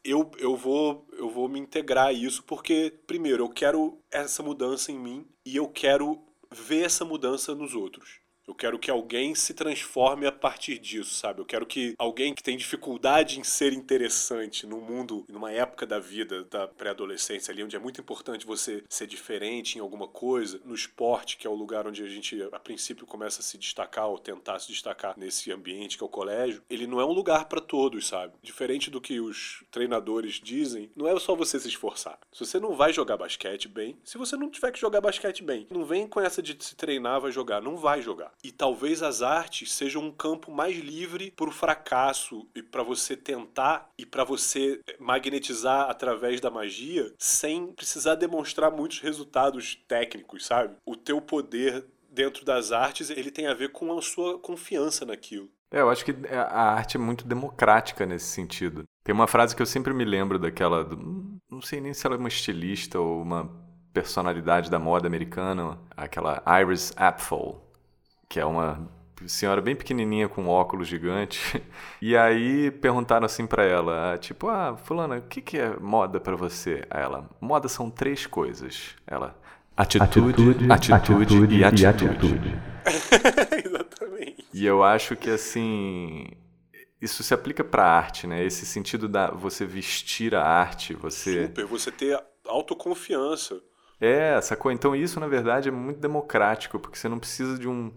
eu, 0.05 0.31
eu, 0.39 0.55
vou, 0.55 1.07
eu 1.13 1.29
vou 1.29 1.49
me 1.49 1.59
integrar 1.59 2.07
a 2.07 2.13
isso 2.13 2.45
porque, 2.45 2.95
primeiro, 3.07 3.45
eu 3.45 3.49
quero 3.49 3.99
essa 4.11 4.43
mudança 4.43 4.93
em 4.93 4.99
mim 4.99 5.27
e 5.45 5.57
eu 5.57 5.67
quero 5.69 6.23
ver 6.51 6.85
essa 6.85 7.05
mudança 7.05 7.55
nos 7.55 7.75
outros. 7.75 8.18
Eu 8.49 8.55
quero 8.55 8.79
que 8.79 8.91
alguém 8.91 9.35
se 9.35 9.53
transforme 9.53 10.27
a 10.27 10.33
partir 10.33 10.79
disso, 10.79 11.15
sabe? 11.15 11.43
Eu 11.43 11.45
quero 11.45 11.67
que 11.67 11.95
alguém 11.99 12.35
que 12.35 12.43
tem 12.43 12.57
dificuldade 12.57 13.39
em 13.39 13.45
ser 13.45 13.75
interessante 13.75 14.67
no 14.67 14.81
mundo, 14.81 15.27
numa 15.29 15.53
época 15.53 15.87
da 15.87 15.99
vida, 15.99 16.45
da 16.45 16.67
pré-adolescência 16.67 17.53
ali, 17.53 17.63
onde 17.63 17.77
é 17.77 17.79
muito 17.79 18.01
importante 18.01 18.47
você 18.47 18.83
ser 18.89 19.07
diferente 19.07 19.77
em 19.77 19.83
alguma 19.83 20.09
coisa, 20.09 20.59
no 20.65 20.75
esporte, 20.75 21.37
que 21.37 21.47
é 21.47 21.51
o 21.51 21.55
lugar 21.55 21.87
onde 21.87 22.03
a 22.03 22.09
gente, 22.09 22.43
a 22.51 22.59
princípio, 22.59 23.07
começa 23.07 23.41
a 23.41 23.45
se 23.45 23.59
destacar 23.59 24.09
ou 24.09 24.19
tentar 24.19 24.59
se 24.61 24.69
destacar 24.69 25.13
nesse 25.19 25.53
ambiente 25.53 25.99
que 25.99 26.03
é 26.03 26.07
o 26.07 26.09
colégio, 26.09 26.63
ele 26.71 26.87
não 26.87 27.01
é 27.01 27.05
um 27.05 27.13
lugar 27.13 27.45
para 27.45 27.61
todos, 27.61 28.09
sabe? 28.09 28.33
Diferente 28.43 28.91
do 28.91 28.99
que 28.99 29.21
os 29.21 29.63
treinadores 29.71 30.41
dizem, 30.43 30.91
não 30.97 31.07
é 31.07 31.19
só 31.21 31.35
você 31.35 31.61
se 31.61 31.69
esforçar. 31.69 32.19
Se 32.33 32.47
você 32.47 32.59
não 32.59 32.75
vai 32.75 32.95
jogar 32.95 33.19
basquete 33.19 33.69
bem, 33.69 33.99
se 34.03 34.17
você 34.17 34.39
não 34.39 34.49
tiver 34.49 34.73
que 34.73 34.81
jogar 34.81 35.03
basquete 35.03 35.43
bem, 35.43 35.67
não 35.71 35.85
vem 35.85 36.07
com 36.07 36.19
essa 36.19 36.41
de 36.41 36.57
se 36.59 36.75
treinar, 36.75 37.21
vai 37.21 37.31
jogar, 37.31 37.61
não 37.61 37.77
vai 37.77 38.01
jogar. 38.01 38.33
E 38.43 38.53
talvez 38.53 39.03
as 39.03 39.21
artes 39.21 39.73
sejam 39.73 40.03
um 40.03 40.13
campo 40.13 40.51
mais 40.51 40.77
livre 40.77 41.31
para 41.33 41.49
o 41.49 41.53
fracasso 41.53 42.47
e 42.55 42.63
para 42.63 42.83
você 42.83 43.17
tentar 43.17 43.91
e 43.99 44.07
para 44.07 44.25
você 44.25 44.81
magnetizar 45.01 45.91
através 45.91 46.41
da 46.41 46.51
magia 46.51 47.13
sem 47.19 47.73
precisar 47.73 48.15
demonstrar 48.15 48.71
muitos 48.71 49.01
resultados 49.01 49.75
técnicos, 49.89 50.47
sabe? 50.47 50.77
O 50.87 50.95
teu 50.95 51.21
poder 51.21 51.85
dentro 52.11 52.45
das 52.45 52.73
artes, 52.73 53.11
ele 53.11 53.31
tem 53.31 53.47
a 53.47 53.55
ver 53.55 53.71
com 53.71 53.97
a 53.97 54.03
sua 54.03 54.39
confiança 54.39 55.05
naquilo. 55.05 55.49
É, 55.71 55.81
eu 55.81 55.91
acho 55.91 56.05
que 56.05 56.15
a 56.33 56.73
arte 56.73 56.97
é 56.97 57.01
muito 57.01 57.27
democrática 57.27 58.07
nesse 58.07 58.27
sentido. 58.27 58.85
Tem 59.05 59.15
uma 59.15 59.27
frase 59.27 59.55
que 59.55 59.61
eu 59.61 59.67
sempre 59.67 59.93
me 59.93 60.05
lembro 60.05 60.39
daquela. 60.39 60.89
Não 61.51 61.61
sei 61.61 61.81
nem 61.81 61.93
se 61.93 62.07
ela 62.07 62.17
é 62.17 62.19
uma 62.19 62.29
estilista 62.29 62.99
ou 62.99 63.23
uma 63.23 63.51
personalidade 63.93 64.71
da 64.71 64.79
moda 64.79 65.07
americana, 65.07 65.79
aquela 65.97 66.43
Iris 66.61 66.93
Apfel, 66.97 67.68
que 68.29 68.39
é 68.39 68.45
uma 68.45 68.89
senhora 69.27 69.61
bem 69.61 69.75
pequenininha 69.75 70.29
com 70.29 70.47
óculos 70.49 70.87
gigante. 70.87 71.63
E 72.01 72.17
aí 72.17 72.71
perguntaram 72.71 73.27
assim 73.27 73.45
para 73.45 73.65
ela, 73.65 74.17
tipo, 74.19 74.49
ah, 74.49 74.77
fulana, 74.77 75.17
o 75.17 75.23
que, 75.23 75.41
que 75.41 75.59
é 75.59 75.77
moda 75.81 76.21
para 76.21 76.37
você? 76.37 76.85
Aí 76.89 77.03
ela, 77.03 77.29
moda 77.41 77.69
são 77.69 77.91
três 77.91 78.25
coisas. 78.25 78.95
Ela, 79.05 79.37
atitude, 79.77 80.09
atitude, 80.13 80.73
atitude, 80.73 80.93
atitude 80.93 81.57
e 81.57 81.65
atitude. 81.65 82.05
E 82.05 82.09
atitude. 82.09 82.59
Exatamente. 83.67 84.47
E 84.55 84.65
eu 84.65 84.85
acho 84.85 85.17
que 85.17 85.29
assim, 85.29 86.29
isso 87.03 87.25
se 87.25 87.35
aplica 87.35 87.65
para 87.65 87.85
arte, 87.85 88.29
né? 88.29 88.45
Esse 88.45 88.65
sentido 88.65 89.09
da 89.09 89.33
você 89.33 89.67
vestir 89.67 90.37
a 90.37 90.45
arte, 90.45 90.95
você 90.95 91.47
Super, 91.47 91.67
você 91.67 91.91
ter 91.91 92.21
autoconfiança. 92.47 93.61
É, 94.01 94.41
sacou? 94.41 94.71
Então 94.71 94.95
isso, 94.95 95.19
na 95.19 95.27
verdade, 95.27 95.69
é 95.69 95.73
muito 95.73 95.99
democrático, 95.99 96.79
porque 96.79 96.97
você 96.97 97.09
não 97.09 97.19
precisa 97.19 97.59
de 97.59 97.69
um 97.69 97.93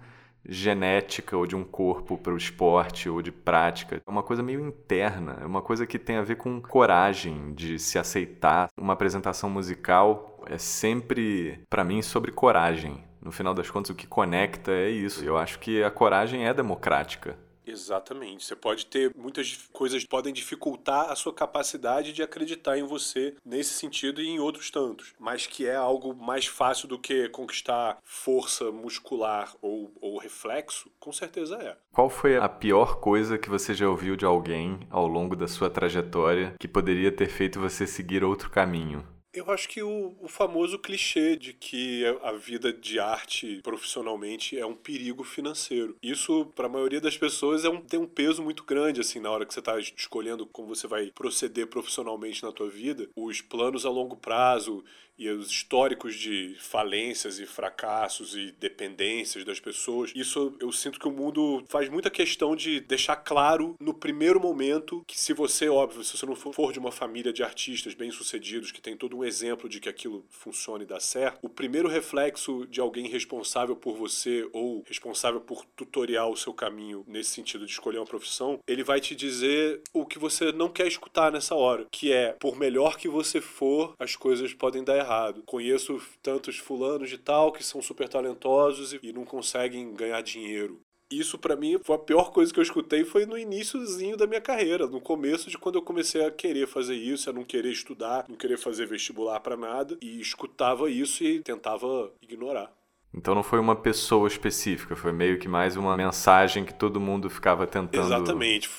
genética 0.48 1.38
ou 1.38 1.46
de 1.46 1.56
um 1.56 1.64
corpo 1.64 2.18
para 2.18 2.34
o 2.34 2.38
esporte 2.38 3.10
ou 3.10 3.22
de 3.22 3.32
prática. 3.32 4.02
É 4.06 4.10
uma 4.10 4.24
coisa 4.24 4.42
meio 4.42 4.66
interna, 4.66 5.38
é 5.42 5.46
uma 5.46 5.62
coisa 5.62 5.86
que 5.86 6.00
tem 6.00 6.18
a 6.18 6.24
ver 6.24 6.36
com 6.36 6.62
coragem 6.62 7.54
de 7.54 7.78
se 7.80 7.98
aceitar. 8.00 8.70
Uma 8.78 8.94
apresentação 8.94 9.50
musical 9.50 10.44
é 10.48 10.58
sempre, 10.58 11.62
para 11.70 11.84
mim, 11.84 12.02
sobre 12.02 12.32
coragem. 12.32 13.04
No 13.22 13.32
final 13.32 13.54
das 13.54 13.70
contas, 13.70 13.92
o 13.92 13.96
que 13.96 14.08
conecta 14.08 14.72
é 14.72 14.90
isso. 14.90 15.24
Eu 15.24 15.38
acho 15.38 15.60
que 15.60 15.84
a 15.84 15.92
coragem 15.92 16.48
é 16.48 16.54
democrática. 16.54 17.38
Exatamente. 17.66 18.46
Você 18.46 18.56
pode 18.56 18.86
ter 18.86 19.12
muitas 19.16 19.70
coisas 19.72 20.04
que 20.04 20.10
podem 20.10 20.34
dificultar 20.34 21.12
a 21.12 21.16
sua 21.16 21.34
capacidade 21.34 22.14
de 22.14 22.24
acreditar 22.24 22.78
em 22.78 22.84
você 22.84 23.36
nesse 23.46 23.74
sentido 23.74 24.22
e 24.22 24.28
em 24.28 24.40
outros 24.40 24.70
tantos, 24.70 25.14
mas 25.20 25.46
que 25.46 25.66
é 25.66 25.76
algo 25.76 26.14
mais 26.14 26.46
fácil 26.46 26.88
do 26.88 27.00
que 27.00 27.30
conquistar 27.30 27.98
força 28.04 28.72
muscular 28.72 29.54
ou, 29.62 29.92
ou 30.02 30.18
reflexo, 30.18 30.92
com 31.00 31.12
certeza 31.12 31.56
é. 31.56 31.78
Qual 31.92 32.10
foi 32.10 32.38
a 32.38 32.50
pior 32.50 33.00
coisa 33.00 33.38
que 33.38 33.50
você 33.50 33.74
já 33.74 33.88
ouviu 33.88 34.16
de 34.16 34.26
alguém 34.26 34.80
ao 34.90 35.08
longo 35.08 35.36
da 35.36 35.48
sua 35.48 35.70
trajetória 35.70 36.56
que 36.60 36.68
poderia 36.68 37.12
ter 37.12 37.28
feito 37.28 37.60
você 37.60 37.86
seguir 37.86 38.24
outro 38.24 38.50
caminho? 38.50 39.06
Eu 39.34 39.50
acho 39.50 39.70
que 39.70 39.82
o, 39.82 40.14
o, 40.20 40.28
famoso 40.28 40.78
clichê 40.78 41.38
de 41.38 41.54
que 41.54 42.04
a 42.22 42.34
vida 42.34 42.74
de 42.74 43.00
arte 43.00 43.62
profissionalmente 43.64 44.60
é 44.60 44.66
um 44.66 44.76
perigo 44.76 45.24
financeiro. 45.24 45.96
Isso, 46.04 46.48
para 46.54 46.66
a 46.66 46.70
maioria 46.70 47.00
das 47.00 47.18
pessoas, 47.18 47.64
é 47.64 47.70
um, 47.70 47.80
tem 47.80 47.98
um 47.98 48.06
peso 48.06 48.44
muito 48.44 48.66
grande, 48.66 49.00
assim, 49.00 49.22
na 49.22 49.32
hora 49.32 49.46
que 49.46 49.54
você 49.54 49.62
está 49.62 49.80
escolhendo 49.80 50.46
como 50.46 50.76
você 50.76 50.86
vai 50.86 51.12
proceder 51.16 51.68
profissionalmente 51.68 52.44
na 52.44 52.52
tua 52.52 52.70
vida. 52.70 53.08
Os 53.16 53.40
planos 53.40 53.86
a 53.86 53.90
longo 53.90 54.18
prazo 54.18 54.84
e 55.18 55.30
os 55.30 55.50
históricos 55.50 56.16
de 56.16 56.56
falências 56.60 57.40
e 57.40 57.46
fracassos 57.46 58.36
e 58.36 58.52
dependências 58.60 59.46
das 59.46 59.60
pessoas, 59.60 60.12
isso 60.16 60.56
eu 60.60 60.72
sinto 60.72 61.00
que 61.00 61.08
o 61.08 61.12
mundo 61.12 61.64
faz 61.68 61.90
muita 61.90 62.10
questão 62.10 62.56
de 62.56 62.80
deixar 62.80 63.16
claro 63.18 63.76
no 63.80 63.94
primeiro 63.94 64.40
momento 64.40 65.04
que 65.08 65.20
se 65.20 65.34
você, 65.34 65.70
óbvio, 65.70 66.04
se 66.04 66.18
você 66.18 66.26
não 66.26 66.36
for 66.36 66.72
de 66.72 66.80
uma 66.80 66.92
família 66.92 67.32
de 67.32 67.44
artistas 67.44 67.94
bem-sucedidos 67.94 68.72
que 68.72 68.82
tem 68.82 68.98
todo 68.98 69.18
um 69.18 69.24
exemplo 69.24 69.70
de 69.70 69.80
que 69.80 69.90
aquilo 69.90 70.26
funcione 70.30 70.84
e 70.84 70.88
dá 70.88 71.00
certo, 71.00 71.40
o 71.42 71.50
primeiro 71.50 71.88
reflexo 71.88 72.66
de 72.68 72.80
alguém 72.80 73.08
responsável 73.08 73.76
por 73.76 73.96
você 73.96 74.48
ou 74.54 74.84
responsável 74.88 75.42
por 75.42 75.66
tutoriar 75.76 76.30
o 76.30 76.38
seu 76.38 76.54
caminho 76.54 77.04
nesse 77.08 77.32
sentido 77.32 77.66
de 77.66 77.72
escolher 77.72 77.98
uma 77.98 78.06
profissão, 78.06 78.60
ele 78.68 78.84
vai 78.84 79.00
te 79.00 79.16
dizer 79.16 79.82
o 79.94 80.06
que 80.06 80.20
você 80.20 80.52
não 80.52 80.70
quer 80.70 80.88
escutar 80.88 81.32
nessa 81.32 81.56
hora, 81.56 81.86
que 81.92 82.12
é 82.12 82.34
por 82.34 82.58
melhor 82.58 82.98
que 82.98 83.08
você 83.08 83.40
for, 83.40 83.94
as 84.00 84.16
coisas 84.16 84.54
podem 84.54 84.84
dar 84.84 85.01
errado. 85.02 85.44
Conheço 85.46 86.02
tantos 86.22 86.58
fulanos 86.58 87.10
de 87.10 87.18
tal 87.18 87.52
que 87.52 87.64
são 87.64 87.82
super 87.82 88.08
talentosos 88.08 88.94
e 89.02 89.12
não 89.12 89.26
conseguem 89.26 89.94
ganhar 89.94 90.22
dinheiro. 90.22 90.80
Isso 91.12 91.38
para 91.38 91.58
mim 91.58 91.78
foi 91.84 91.96
a 91.96 92.00
pior 92.00 92.32
coisa 92.32 92.54
que 92.54 92.60
eu 92.60 92.64
escutei 92.64 93.04
foi 93.04 93.26
no 93.26 93.38
iníciozinho 93.38 94.16
da 94.16 94.26
minha 94.26 94.40
carreira, 94.40 94.88
no 94.88 95.02
começo 95.02 95.50
de 95.50 95.58
quando 95.58 95.76
eu 95.76 95.82
comecei 95.82 96.26
a 96.26 96.32
querer 96.32 96.68
fazer 96.68 96.96
isso, 96.96 97.30
a 97.30 97.34
não 97.34 97.44
querer 97.44 97.72
estudar, 97.72 98.26
não 98.30 98.38
querer 98.38 98.58
fazer 98.58 98.86
vestibular 98.86 99.42
para 99.42 99.58
nada 99.58 99.98
e 100.02 100.22
escutava 100.22 100.90
isso 100.90 101.22
e 101.24 101.42
tentava 101.42 102.10
ignorar. 102.22 102.72
Então 103.14 103.36
não 103.36 103.44
foi 103.44 103.60
uma 103.60 103.76
pessoa 103.76 104.26
específica, 104.26 104.96
foi 104.96 105.12
meio 105.12 105.38
que 105.38 105.50
mais 105.50 105.76
uma 105.76 105.98
mensagem 105.98 106.64
que 106.64 106.74
todo 106.74 106.98
mundo 106.98 107.30
ficava 107.30 107.68
tentando. 107.68 108.06
Exatamente 108.06 108.70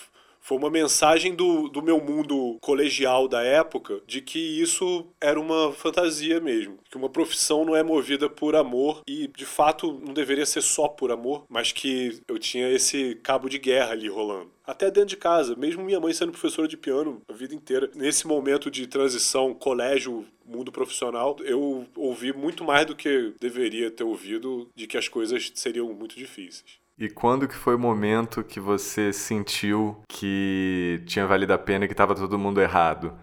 Foi 0.42 0.58
uma 0.58 0.68
mensagem 0.68 1.34
do, 1.36 1.68
do 1.68 1.80
meu 1.80 2.00
mundo 2.00 2.58
colegial 2.60 3.28
da 3.28 3.44
época 3.44 4.00
de 4.06 4.20
que 4.20 4.38
isso 4.38 5.06
era 5.20 5.40
uma 5.40 5.72
fantasia 5.72 6.40
mesmo. 6.40 6.78
Que 6.90 6.96
uma 6.96 7.08
profissão 7.08 7.64
não 7.64 7.76
é 7.76 7.82
movida 7.82 8.28
por 8.28 8.56
amor 8.56 9.02
e, 9.06 9.28
de 9.28 9.46
fato, 9.46 9.92
não 10.04 10.12
deveria 10.12 10.44
ser 10.44 10.60
só 10.60 10.88
por 10.88 11.12
amor, 11.12 11.44
mas 11.48 11.70
que 11.70 12.20
eu 12.26 12.40
tinha 12.40 12.68
esse 12.68 13.14
cabo 13.22 13.48
de 13.48 13.58
guerra 13.58 13.92
ali 13.92 14.08
rolando 14.08 14.50
até 14.64 14.90
dentro 14.90 15.10
de 15.10 15.16
casa, 15.16 15.56
mesmo 15.56 15.84
minha 15.84 16.00
mãe 16.00 16.12
sendo 16.12 16.30
professora 16.30 16.68
de 16.68 16.76
piano 16.76 17.20
a 17.28 17.32
vida 17.32 17.54
inteira. 17.54 17.90
Nesse 17.94 18.26
momento 18.26 18.70
de 18.70 18.86
transição 18.86 19.52
colégio 19.52 20.24
mundo 20.46 20.70
profissional, 20.70 21.36
eu 21.40 21.86
ouvi 21.96 22.32
muito 22.32 22.64
mais 22.64 22.86
do 22.86 22.94
que 22.94 23.34
deveria 23.40 23.90
ter 23.90 24.04
ouvido 24.04 24.68
de 24.74 24.86
que 24.86 24.96
as 24.96 25.08
coisas 25.08 25.50
seriam 25.54 25.92
muito 25.92 26.16
difíceis. 26.16 26.81
E 27.02 27.10
quando 27.10 27.48
que 27.48 27.56
foi 27.56 27.74
o 27.74 27.78
momento 27.80 28.44
que 28.44 28.60
você 28.60 29.12
sentiu 29.12 30.00
que 30.08 31.02
tinha 31.04 31.26
valido 31.26 31.52
a 31.52 31.58
pena 31.58 31.84
e 31.84 31.88
que 31.88 31.94
estava 31.94 32.14
todo 32.14 32.38
mundo 32.38 32.60
errado? 32.60 33.18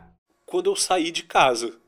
Quando 0.46 0.70
eu 0.70 0.76
saí 0.76 1.12
de 1.12 1.24
casa. 1.24 1.80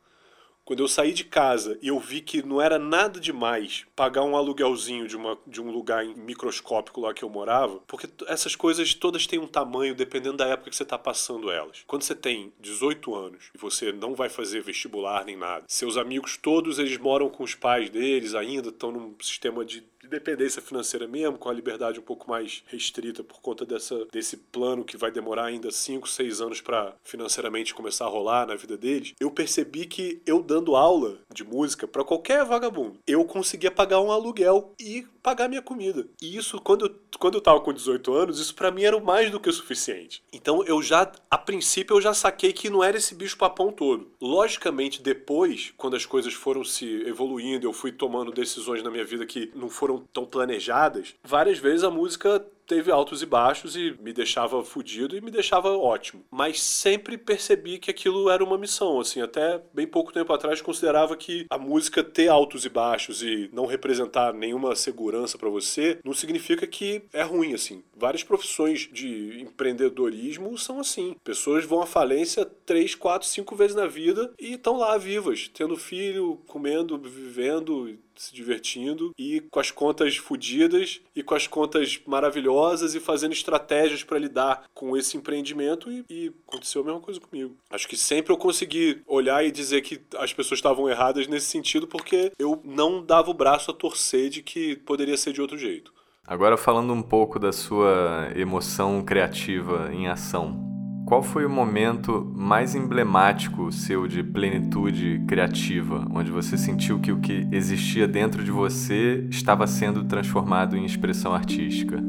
Quando 0.64 0.80
eu 0.80 0.88
saí 0.88 1.12
de 1.12 1.26
casa 1.26 1.78
e 1.82 1.90
eu 1.90 2.00
vi 2.00 2.22
que 2.22 2.42
não 2.42 2.62
era 2.62 2.80
nada 2.80 3.20
demais 3.20 3.86
pagar 3.94 4.24
um 4.24 4.38
aluguelzinho 4.38 5.06
de, 5.06 5.18
uma, 5.18 5.38
de 5.46 5.60
um 5.60 5.70
lugar 5.70 6.06
microscópico 6.06 7.02
lá 7.02 7.14
que 7.14 7.24
eu 7.24 7.30
morava, 7.30 7.82
porque 7.86 8.08
essas 8.28 8.56
coisas 8.56 8.94
todas 8.94 9.28
têm 9.28 9.40
um 9.40 9.48
tamanho 9.48 9.94
dependendo 9.94 10.38
da 10.38 10.48
época 10.48 10.70
que 10.70 10.76
você 10.78 10.84
está 10.84 10.98
passando 10.98 11.52
elas. 11.52 11.84
Quando 11.86 12.04
você 12.04 12.16
tem 12.16 12.54
18 12.62 13.14
anos 13.14 13.50
e 13.54 13.58
você 13.58 13.92
não 13.92 14.16
vai 14.16 14.30
fazer 14.30 14.62
vestibular 14.62 15.26
nem 15.26 15.36
nada, 15.36 15.66
seus 15.68 15.98
amigos 15.98 16.38
todos 16.38 16.80
eles 16.80 16.98
moram 16.98 17.30
com 17.30 17.44
os 17.44 17.54
pais 17.54 17.90
deles 17.90 18.34
ainda, 18.34 18.70
estão 18.70 18.94
num 18.94 19.14
sistema 19.20 19.66
de 19.66 19.91
dependência 20.08 20.62
financeira 20.62 21.08
mesmo, 21.08 21.38
com 21.38 21.50
a 21.50 21.54
liberdade 21.54 22.00
um 22.00 22.04
pouco 22.04 22.30
mais 22.30 22.64
restrita 22.68 23.24
por 23.24 23.42
conta 23.42 23.66
dessa, 23.66 24.06
desse 24.12 24.38
plano 24.38 24.84
que 24.84 24.98
vai 24.98 25.12
demorar 25.12 25.46
ainda 25.46 25.72
5, 25.72 26.08
6 26.08 26.42
anos 26.42 26.62
para 26.62 26.94
financeiramente 27.04 27.74
começar 27.74 28.06
a 28.06 28.10
rolar 28.10 28.48
na 28.48 28.56
vida 28.56 28.78
deles, 28.78 29.14
eu 29.20 29.32
percebi 29.32 29.86
que 29.86 30.22
eu 30.26 30.42
dando 30.42 30.76
aula 30.76 31.20
de 31.32 31.44
música 31.44 31.88
para 31.88 32.04
qualquer 32.04 32.44
vagabundo, 32.46 33.00
eu 33.06 33.24
conseguia 33.26 33.72
pagar 33.72 34.02
um 34.02 34.12
aluguel 34.12 34.74
e 34.80 35.06
pagar 35.22 35.48
minha 35.48 35.62
comida. 35.62 36.08
E 36.22 36.36
isso, 36.36 36.60
quando 36.60 36.86
eu, 36.86 36.96
quando 37.20 37.36
eu 37.36 37.42
tava 37.42 37.62
com 37.62 37.72
18 37.72 38.14
anos, 38.14 38.40
isso 38.40 38.56
para 38.56 38.72
mim 38.72 38.84
era 38.84 39.00
mais 39.00 39.30
do 39.30 39.40
que 39.40 39.50
o 39.50 39.54
suficiente. 39.54 40.24
Então 40.34 40.64
eu 40.66 40.82
já, 40.82 41.12
a 41.30 41.38
princípio, 41.38 41.96
eu 41.96 42.02
já 42.02 42.14
saquei 42.14 42.52
que 42.52 42.70
não 42.70 42.84
era 42.84 42.98
esse 42.98 43.14
bicho 43.14 43.38
papão 43.38 43.72
todo. 43.72 44.12
Logicamente, 44.20 45.02
depois, 45.02 45.74
quando 45.78 45.96
as 45.96 46.06
coisas 46.06 46.34
foram 46.34 46.64
se 46.64 47.04
evoluindo, 47.06 47.68
eu 47.68 47.74
fui 47.74 47.92
tomando 47.92 48.32
decisões 48.32 48.84
na 48.84 48.90
minha 48.90 49.06
vida 49.06 49.26
que 49.26 49.52
não 49.56 49.70
foram 49.70 49.91
tão 50.00 50.26
planejadas, 50.26 51.16
várias 51.24 51.60
vezes 51.60 51.84
a 51.84 51.90
música 51.90 52.46
teve 52.72 52.90
altos 52.90 53.22
e 53.22 53.26
baixos 53.26 53.76
e 53.76 53.98
me 54.00 54.14
deixava 54.14 54.64
fudido 54.64 55.18
e 55.18 55.20
me 55.20 55.30
deixava 55.30 55.76
ótimo. 55.76 56.24
Mas 56.32 56.62
sempre 56.62 57.18
percebi 57.18 57.78
que 57.78 57.92
aquilo 57.92 58.30
era 58.30 58.42
uma 58.42 58.58
missão, 58.58 58.98
assim, 59.02 59.22
até 59.22 59.62
bem 59.74 59.86
pouco 59.86 60.14
tempo 60.14 60.32
atrás 60.32 60.62
considerava 60.62 61.18
que 61.18 61.46
a 61.50 61.58
música 61.58 62.02
ter 62.02 62.30
altos 62.30 62.64
e 62.64 62.70
baixos 62.70 63.22
e 63.22 63.50
não 63.52 63.66
representar 63.66 64.34
nenhuma 64.34 64.74
segurança 64.74 65.38
para 65.38 65.50
você 65.50 66.00
não 66.06 66.14
significa 66.14 66.66
que 66.66 67.04
é 67.12 67.24
ruim, 67.24 67.54
assim. 67.54 67.84
Várias 67.94 68.24
profissões 68.24 68.88
de 68.90 69.42
empreendedorismo 69.42 70.58
são 70.58 70.80
assim. 70.80 71.18
Pessoas 71.26 71.66
vão 71.66 71.82
à 71.82 71.86
falência 71.86 72.46
três, 72.46 72.96
quatro, 72.96 73.28
cinco 73.28 73.54
vezes 73.54 73.76
na 73.76 73.86
vida 73.86 74.34
e 74.40 74.54
estão 74.54 74.78
lá 74.78 74.98
vivas, 74.98 75.52
tendo 75.54 75.76
filho, 75.76 76.40
comendo, 76.48 76.98
vivendo, 76.98 77.90
se 78.22 78.36
divertindo 78.36 79.12
e 79.18 79.42
com 79.50 79.60
as 79.60 79.72
contas 79.72 80.16
fodidas 80.16 81.02
e 81.16 81.24
com 81.24 81.34
as 81.34 81.48
contas 81.48 82.00
maravilhosas 82.06 82.94
e 82.94 83.00
fazendo 83.00 83.32
estratégias 83.32 84.04
para 84.04 84.20
lidar 84.20 84.66
com 84.76 84.96
esse 84.96 85.18
empreendimento 85.18 85.92
e, 85.92 86.06
e, 86.08 86.32
aconteceu 86.48 86.84
a 86.84 86.86
mesma 86.86 87.00
coisa 87.00 87.20
comigo. 87.20 87.56
Acho 87.72 87.88
que 87.88 87.98
sempre 87.98 88.32
eu 88.32 88.38
consegui 88.38 89.02
olhar 89.08 89.44
e 89.44 89.52
dizer 89.52 89.82
que 89.82 90.00
as 90.18 90.32
pessoas 90.32 90.60
estavam 90.60 90.88
erradas 90.88 91.28
nesse 91.28 91.48
sentido 91.48 91.88
porque 91.88 92.32
eu 92.38 92.62
não 92.64 93.04
dava 93.04 93.32
o 93.32 93.34
braço 93.34 93.72
a 93.72 93.74
torcer 93.74 94.30
de 94.30 94.44
que 94.44 94.76
poderia 94.76 95.18
ser 95.18 95.34
de 95.34 95.42
outro 95.42 95.58
jeito. 95.58 95.92
Agora 96.28 96.56
falando 96.56 96.94
um 96.94 97.02
pouco 97.02 97.40
da 97.40 97.52
sua 97.52 98.32
emoção 98.36 99.04
criativa 99.04 99.90
em 99.92 100.08
ação. 100.08 100.71
Qual 101.12 101.22
foi 101.22 101.46
o 101.46 101.50
momento 101.50 102.26
mais 102.34 102.74
emblemático 102.74 103.70
seu 103.70 104.08
de 104.08 104.24
plenitude 104.24 105.22
criativa, 105.28 106.08
onde 106.10 106.32
você 106.32 106.58
sentiu 106.58 107.02
que 107.02 107.12
o 107.12 107.20
que 107.20 107.46
existia 107.52 108.08
dentro 108.08 108.42
de 108.42 108.50
você 108.50 109.28
estava 109.30 109.68
sendo 109.68 110.06
transformado 110.06 110.78
em 110.78 110.86
expressão 110.86 111.34
artística? 111.34 112.02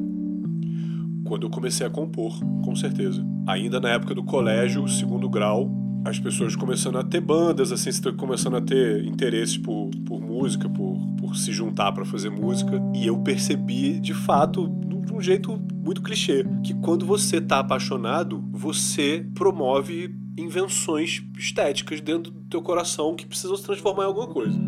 Quando 1.25 1.45
eu 1.45 1.51
comecei 1.51 1.85
a 1.85 1.91
compor, 1.91 2.39
com 2.65 2.77
certeza. 2.77 3.27
Ainda 3.45 3.81
na 3.81 3.89
época 3.89 4.15
do 4.15 4.23
colégio, 4.23 4.87
segundo 4.87 5.29
grau, 5.29 5.69
as 6.05 6.21
pessoas 6.21 6.55
começando 6.55 6.97
a 6.97 7.03
ter 7.03 7.21
bandas, 7.21 7.73
assim, 7.73 7.91
começando 8.17 8.57
a 8.57 8.61
ter 8.61 9.05
interesse 9.05 9.59
por, 9.59 9.91
por 10.07 10.21
música, 10.21 10.69
por, 10.69 10.97
por 11.19 11.35
se 11.35 11.51
juntar 11.51 11.91
para 11.91 12.05
fazer 12.05 12.31
música. 12.31 12.81
E 12.95 13.09
eu 13.09 13.19
percebi, 13.19 13.99
de 13.99 14.15
fato, 14.15 14.69
um 15.13 15.21
jeito 15.21 15.61
muito 15.75 16.03
clichê, 16.03 16.45
que 16.65 16.73
quando 16.75 17.05
você 17.05 17.41
tá 17.41 17.59
apaixonado, 17.59 18.43
você 18.51 19.27
promove 19.35 20.15
invenções 20.37 21.23
estéticas 21.37 22.01
dentro 22.01 22.33
do 22.33 22.41
teu 22.49 22.63
coração 22.63 23.15
que 23.15 23.27
precisam 23.27 23.57
se 23.57 23.63
transformar 23.63 24.05
em 24.05 24.07
alguma 24.07 24.27
coisa. 24.27 24.59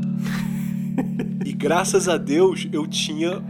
e 1.45 1.53
graças 1.53 2.09
a 2.09 2.19
Deus 2.19 2.69
eu 2.71 2.87
tinha 2.87 3.43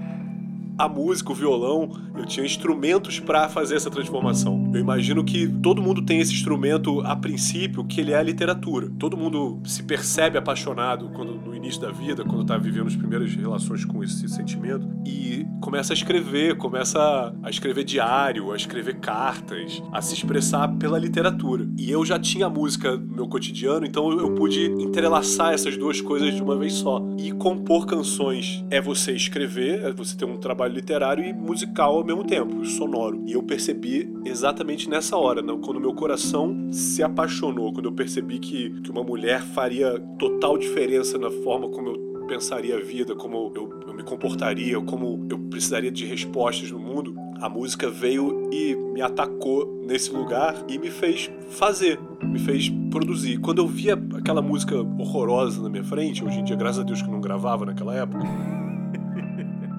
a 0.78 0.88
música, 0.88 1.32
o 1.32 1.34
violão, 1.34 1.90
eu 2.16 2.24
tinha 2.24 2.44
instrumentos 2.44 3.20
para 3.20 3.48
fazer 3.48 3.76
essa 3.76 3.90
transformação. 3.90 4.70
Eu 4.74 4.80
imagino 4.80 5.24
que 5.24 5.48
todo 5.62 5.82
mundo 5.82 6.02
tem 6.02 6.20
esse 6.20 6.32
instrumento 6.32 7.00
a 7.02 7.14
princípio, 7.14 7.84
que 7.84 8.00
ele 8.00 8.12
é 8.12 8.16
a 8.16 8.22
literatura. 8.22 8.90
Todo 8.98 9.16
mundo 9.16 9.60
se 9.64 9.82
percebe 9.82 10.36
apaixonado 10.36 11.10
quando 11.14 11.34
no 11.34 11.54
início 11.54 11.80
da 11.80 11.90
vida, 11.90 12.24
quando 12.24 12.44
tá 12.44 12.56
vivendo 12.56 12.88
as 12.88 12.96
primeiras 12.96 13.32
relações 13.34 13.84
com 13.84 14.02
esse 14.02 14.28
sentimento 14.28 14.88
e 15.06 15.46
começa 15.60 15.92
a 15.92 15.94
escrever, 15.94 16.56
começa 16.56 17.34
a 17.42 17.50
escrever 17.50 17.84
diário, 17.84 18.52
a 18.52 18.56
escrever 18.56 18.98
cartas, 19.00 19.82
a 19.92 20.00
se 20.02 20.14
expressar 20.14 20.68
pela 20.76 20.98
literatura. 20.98 21.68
E 21.78 21.90
eu 21.90 22.04
já 22.04 22.18
tinha 22.18 22.48
música 22.48 22.96
no 22.96 23.14
meu 23.14 23.28
cotidiano, 23.28 23.86
então 23.86 24.10
eu 24.12 24.34
pude 24.34 24.66
entrelaçar 24.66 25.52
essas 25.52 25.76
duas 25.76 26.00
coisas 26.00 26.34
de 26.34 26.42
uma 26.42 26.56
vez 26.56 26.74
só. 26.74 27.02
E 27.18 27.32
compor 27.32 27.86
canções 27.86 28.64
é 28.70 28.80
você 28.80 29.12
escrever, 29.12 29.82
é 29.82 29.92
você 29.92 30.16
ter 30.16 30.24
um 30.24 30.36
trabalho 30.36 30.63
trabalho 30.64 30.74
literário 30.74 31.24
e 31.24 31.32
musical 31.32 31.96
ao 31.96 32.04
mesmo 32.04 32.24
tempo, 32.24 32.64
sonoro. 32.64 33.22
E 33.26 33.32
eu 33.32 33.42
percebi 33.42 34.10
exatamente 34.24 34.88
nessa 34.88 35.16
hora, 35.16 35.42
não, 35.42 35.60
quando 35.60 35.80
meu 35.80 35.94
coração 35.94 36.68
se 36.72 37.02
apaixonou, 37.02 37.72
quando 37.72 37.86
eu 37.86 37.92
percebi 37.92 38.38
que, 38.38 38.70
que 38.80 38.90
uma 38.90 39.02
mulher 39.02 39.42
faria 39.42 40.00
total 40.18 40.56
diferença 40.56 41.18
na 41.18 41.30
forma 41.30 41.68
como 41.68 41.88
eu 41.88 42.14
pensaria 42.26 42.76
a 42.76 42.80
vida, 42.80 43.14
como 43.14 43.52
eu, 43.54 43.82
eu 43.86 43.94
me 43.94 44.02
comportaria, 44.02 44.80
como 44.80 45.26
eu 45.30 45.38
precisaria 45.38 45.90
de 45.90 46.06
respostas 46.06 46.70
no 46.70 46.78
mundo, 46.78 47.14
a 47.40 47.48
música 47.48 47.90
veio 47.90 48.48
e 48.50 48.74
me 48.74 49.02
atacou 49.02 49.82
nesse 49.86 50.10
lugar 50.10 50.54
e 50.66 50.78
me 50.78 50.90
fez 50.90 51.30
fazer, 51.50 52.00
me 52.22 52.38
fez 52.38 52.70
produzir. 52.90 53.38
Quando 53.38 53.58
eu 53.58 53.66
via 53.66 54.02
aquela 54.14 54.40
música 54.40 54.74
horrorosa 54.76 55.62
na 55.62 55.68
minha 55.68 55.84
frente, 55.84 56.24
hoje 56.24 56.38
em 56.38 56.44
dia, 56.44 56.56
graças 56.56 56.80
a 56.80 56.82
Deus 56.82 57.02
que 57.02 57.10
não 57.10 57.20
gravava 57.20 57.66
naquela 57.66 57.94
época, 57.94 58.24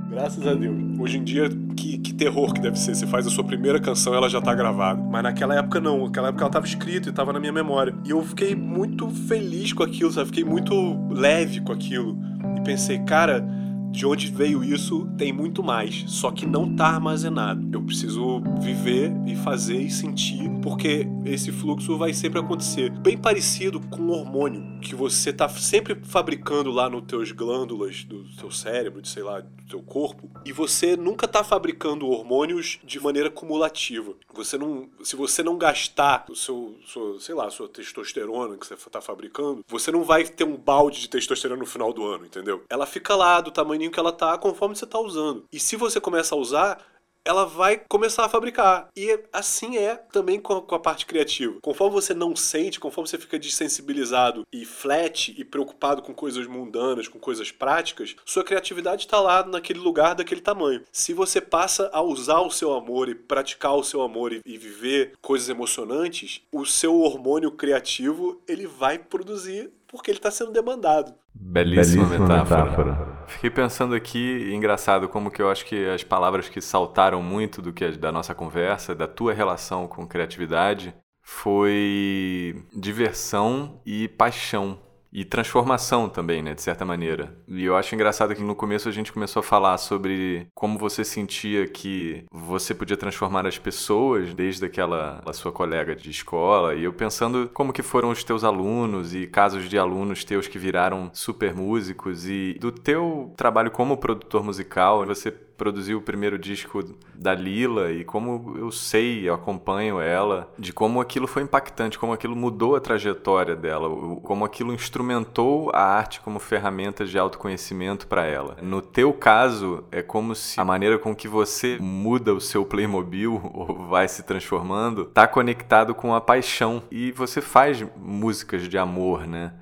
Graças 0.09 0.45
a 0.45 0.53
Deus. 0.53 0.75
Hoje 0.99 1.17
em 1.17 1.23
dia, 1.23 1.49
que, 1.75 1.97
que 1.97 2.13
terror 2.13 2.53
que 2.53 2.61
deve 2.61 2.77
ser. 2.77 2.95
Você 2.95 3.07
faz 3.07 3.25
a 3.25 3.29
sua 3.29 3.43
primeira 3.43 3.79
canção 3.79 4.13
ela 4.13 4.29
já 4.29 4.41
tá 4.41 4.53
gravada. 4.53 5.01
Mas 5.01 5.23
naquela 5.23 5.55
época 5.55 5.79
não. 5.79 6.05
Naquela 6.05 6.29
época 6.29 6.43
ela 6.43 6.51
tava 6.51 6.65
escrita 6.65 7.09
e 7.09 7.11
tava 7.11 7.33
na 7.33 7.39
minha 7.39 7.51
memória. 7.51 7.93
E 8.05 8.11
eu 8.11 8.21
fiquei 8.21 8.55
muito 8.55 9.09
feliz 9.09 9.73
com 9.73 9.83
aquilo, 9.83 10.11
sabe? 10.11 10.27
Fiquei 10.27 10.43
muito 10.43 10.73
leve 11.09 11.61
com 11.61 11.71
aquilo. 11.71 12.17
E 12.57 12.61
pensei, 12.61 12.99
cara 12.99 13.54
de 13.95 14.05
onde 14.05 14.27
veio 14.27 14.61
isso 14.61 15.07
tem 15.17 15.31
muito 15.31 15.63
mais, 15.63 16.03
só 16.07 16.29
que 16.29 16.45
não 16.45 16.75
tá 16.75 16.87
armazenado. 16.87 17.65
Eu 17.71 17.81
preciso 17.81 18.41
viver 18.59 19.11
e 19.25 19.35
fazer 19.37 19.81
e 19.81 19.89
sentir, 19.89 20.49
porque 20.61 21.07
esse 21.25 21.51
fluxo 21.51 21.97
vai 21.97 22.13
sempre 22.13 22.39
acontecer. 22.39 22.89
Bem 22.89 23.17
parecido 23.17 23.79
com 23.79 24.01
um 24.01 24.11
hormônio 24.11 24.79
que 24.81 24.93
você 24.93 25.31
tá 25.31 25.47
sempre 25.47 25.95
fabricando 26.03 26.71
lá 26.71 26.89
nos 26.89 27.05
teus 27.05 27.31
glândulas 27.31 28.03
do 28.03 28.27
seu 28.33 28.51
cérebro, 28.51 29.01
de 29.01 29.07
sei 29.07 29.23
lá, 29.23 29.39
do 29.39 29.63
teu 29.69 29.81
corpo, 29.81 30.29
e 30.45 30.51
você 30.51 30.97
nunca 30.97 31.27
tá 31.27 31.43
fabricando 31.43 32.07
hormônios 32.07 32.79
de 32.83 32.99
maneira 32.99 33.29
cumulativa. 33.29 34.13
Você 34.33 34.57
não, 34.57 34.89
se 35.01 35.15
você 35.15 35.41
não 35.41 35.57
gastar 35.57 36.25
o 36.29 36.35
seu, 36.35 36.75
seu 36.85 37.19
sei 37.19 37.33
lá, 37.33 37.49
sua 37.49 37.69
testosterona 37.69 38.57
que 38.57 38.67
você 38.67 38.75
tá 38.89 38.99
fabricando, 38.99 39.63
você 39.67 39.89
não 39.89 40.03
vai 40.03 40.25
ter 40.25 40.43
um 40.43 40.57
balde 40.57 40.99
de 40.99 41.09
testosterona 41.09 41.61
no 41.61 41.65
final 41.65 41.93
do 41.93 42.05
ano, 42.05 42.25
entendeu? 42.25 42.63
Ela 42.69 42.85
fica 42.85 43.15
lá 43.15 43.39
do 43.39 43.51
tamanho 43.51 43.84
que 43.91 43.99
ela 43.99 44.11
tá 44.11 44.37
conforme 44.37 44.75
você 44.75 44.85
tá 44.85 44.99
usando. 44.99 45.45
E 45.51 45.59
se 45.59 45.75
você 45.75 45.99
começa 45.99 46.35
a 46.35 46.37
usar, 46.37 46.79
ela 47.25 47.43
vai 47.43 47.81
começar 47.89 48.23
a 48.23 48.29
fabricar. 48.29 48.87
E 48.95 49.19
assim 49.33 49.77
é 49.77 49.95
também 49.95 50.39
com 50.39 50.53
a, 50.53 50.61
com 50.61 50.75
a 50.75 50.79
parte 50.79 51.07
criativa. 51.07 51.57
Conforme 51.61 51.95
você 51.95 52.13
não 52.13 52.35
sente, 52.35 52.79
conforme 52.79 53.09
você 53.09 53.17
fica 53.17 53.39
desensibilizado 53.39 54.45
e 54.53 54.63
flat 54.63 55.33
e 55.35 55.43
preocupado 55.43 56.03
com 56.03 56.13
coisas 56.13 56.45
mundanas, 56.45 57.07
com 57.07 57.17
coisas 57.17 57.51
práticas, 57.51 58.15
sua 58.23 58.43
criatividade 58.43 59.05
está 59.05 59.19
lá 59.19 59.43
naquele 59.43 59.79
lugar 59.79 60.13
daquele 60.13 60.41
tamanho. 60.41 60.83
Se 60.91 61.13
você 61.13 61.41
passa 61.41 61.89
a 61.91 62.01
usar 62.01 62.41
o 62.41 62.51
seu 62.51 62.73
amor 62.73 63.09
e 63.09 63.15
praticar 63.15 63.75
o 63.75 63.83
seu 63.83 64.03
amor 64.03 64.31
e, 64.31 64.41
e 64.45 64.57
viver 64.57 65.13
coisas 65.19 65.49
emocionantes, 65.49 66.41
o 66.51 66.63
seu 66.63 66.99
hormônio 66.99 67.51
criativo 67.51 68.39
ele 68.47 68.67
vai 68.67 68.99
produzir 68.99 69.71
porque 69.95 70.11
ele 70.11 70.19
está 70.19 70.31
sendo 70.31 70.51
demandado. 70.51 71.13
Belíssima, 71.33 72.05
Belíssima 72.05 72.27
metáfora. 72.27 72.63
metáfora. 72.63 73.25
Fiquei 73.27 73.49
pensando 73.49 73.95
aqui, 73.95 74.51
engraçado, 74.53 75.09
como 75.09 75.31
que 75.31 75.41
eu 75.41 75.49
acho 75.49 75.65
que 75.65 75.87
as 75.89 76.03
palavras 76.03 76.47
que 76.47 76.61
saltaram 76.61 77.21
muito 77.21 77.61
do 77.61 77.73
que 77.73 77.91
da 77.91 78.11
nossa 78.11 78.35
conversa, 78.35 78.93
da 78.93 79.07
tua 79.07 79.33
relação 79.33 79.87
com 79.87 80.07
criatividade, 80.07 80.93
foi 81.21 82.63
diversão 82.73 83.81
e 83.85 84.07
paixão 84.07 84.79
e 85.15 85.23
transformação 85.23 86.09
também, 86.09 86.43
né, 86.43 86.53
de 86.53 86.61
certa 86.61 86.83
maneira. 86.83 87.33
E 87.47 87.63
eu 87.63 87.77
acho 87.77 87.95
engraçado 87.95 88.35
que 88.35 88.43
no 88.43 88.53
começo 88.53 88.89
a 88.89 88.91
gente 88.91 89.13
começou 89.13 89.39
a 89.39 89.43
falar 89.43 89.77
sobre 89.77 90.47
como 90.53 90.77
você 90.77 91.05
sentia 91.05 91.65
que 91.67 92.25
você 92.29 92.75
podia 92.75 92.97
transformar 92.97 93.47
as 93.47 93.57
pessoas 93.57 94.33
desde 94.33 94.65
aquela 94.65 95.23
sua 95.31 95.53
colega 95.53 95.95
de 95.95 96.09
escola, 96.09 96.75
e 96.75 96.83
eu 96.83 96.91
pensando 96.91 97.49
como 97.53 97.71
que 97.71 97.81
foram 97.81 98.09
os 98.09 98.25
teus 98.25 98.43
alunos 98.43 99.15
e 99.15 99.25
casos 99.25 99.69
de 99.69 99.77
alunos 99.77 100.25
teus 100.25 100.49
que 100.49 100.59
viraram 100.59 101.09
super 101.13 101.55
músicos 101.55 102.27
e 102.27 102.57
do 102.59 102.69
teu 102.69 103.33
trabalho 103.37 103.71
como 103.71 103.95
produtor 103.95 104.43
musical, 104.43 105.05
você 105.05 105.31
produziu 105.57 105.97
o 105.97 106.01
primeiro 106.01 106.37
disco 106.37 106.83
da 107.13 107.33
Lila 107.33 107.91
e 107.91 108.03
como 108.03 108.55
eu 108.57 108.71
sei, 108.71 109.27
eu 109.27 109.33
acompanho 109.33 109.99
ela, 109.99 110.51
de 110.57 110.73
como 110.73 111.01
aquilo 111.01 111.27
foi 111.27 111.43
impactante, 111.43 111.97
como 111.97 112.13
aquilo 112.13 112.35
mudou 112.35 112.75
a 112.75 112.79
trajetória 112.79 113.55
dela, 113.55 113.89
como 114.21 114.45
aquilo 114.45 114.73
instrumentou 114.73 115.71
a 115.73 115.81
arte 115.81 116.21
como 116.21 116.39
ferramenta 116.39 117.05
de 117.05 117.17
autoconhecimento 117.17 118.07
para 118.07 118.25
ela. 118.25 118.57
No 118.61 118.81
teu 118.81 119.13
caso, 119.13 119.83
é 119.91 120.01
como 120.01 120.35
se 120.35 120.59
a 120.59 120.65
maneira 120.65 120.97
com 120.97 121.15
que 121.15 121.27
você 121.27 121.77
muda 121.79 122.33
o 122.33 122.41
seu 122.41 122.65
Playmobil 122.65 123.41
ou 123.53 123.87
vai 123.87 124.07
se 124.07 124.23
transformando 124.23 125.03
está 125.03 125.27
conectado 125.27 125.95
com 125.95 126.13
a 126.13 126.21
paixão 126.21 126.83
e 126.91 127.11
você 127.11 127.41
faz 127.41 127.85
músicas 127.97 128.67
de 128.67 128.77
amor, 128.77 129.27
né? 129.27 129.53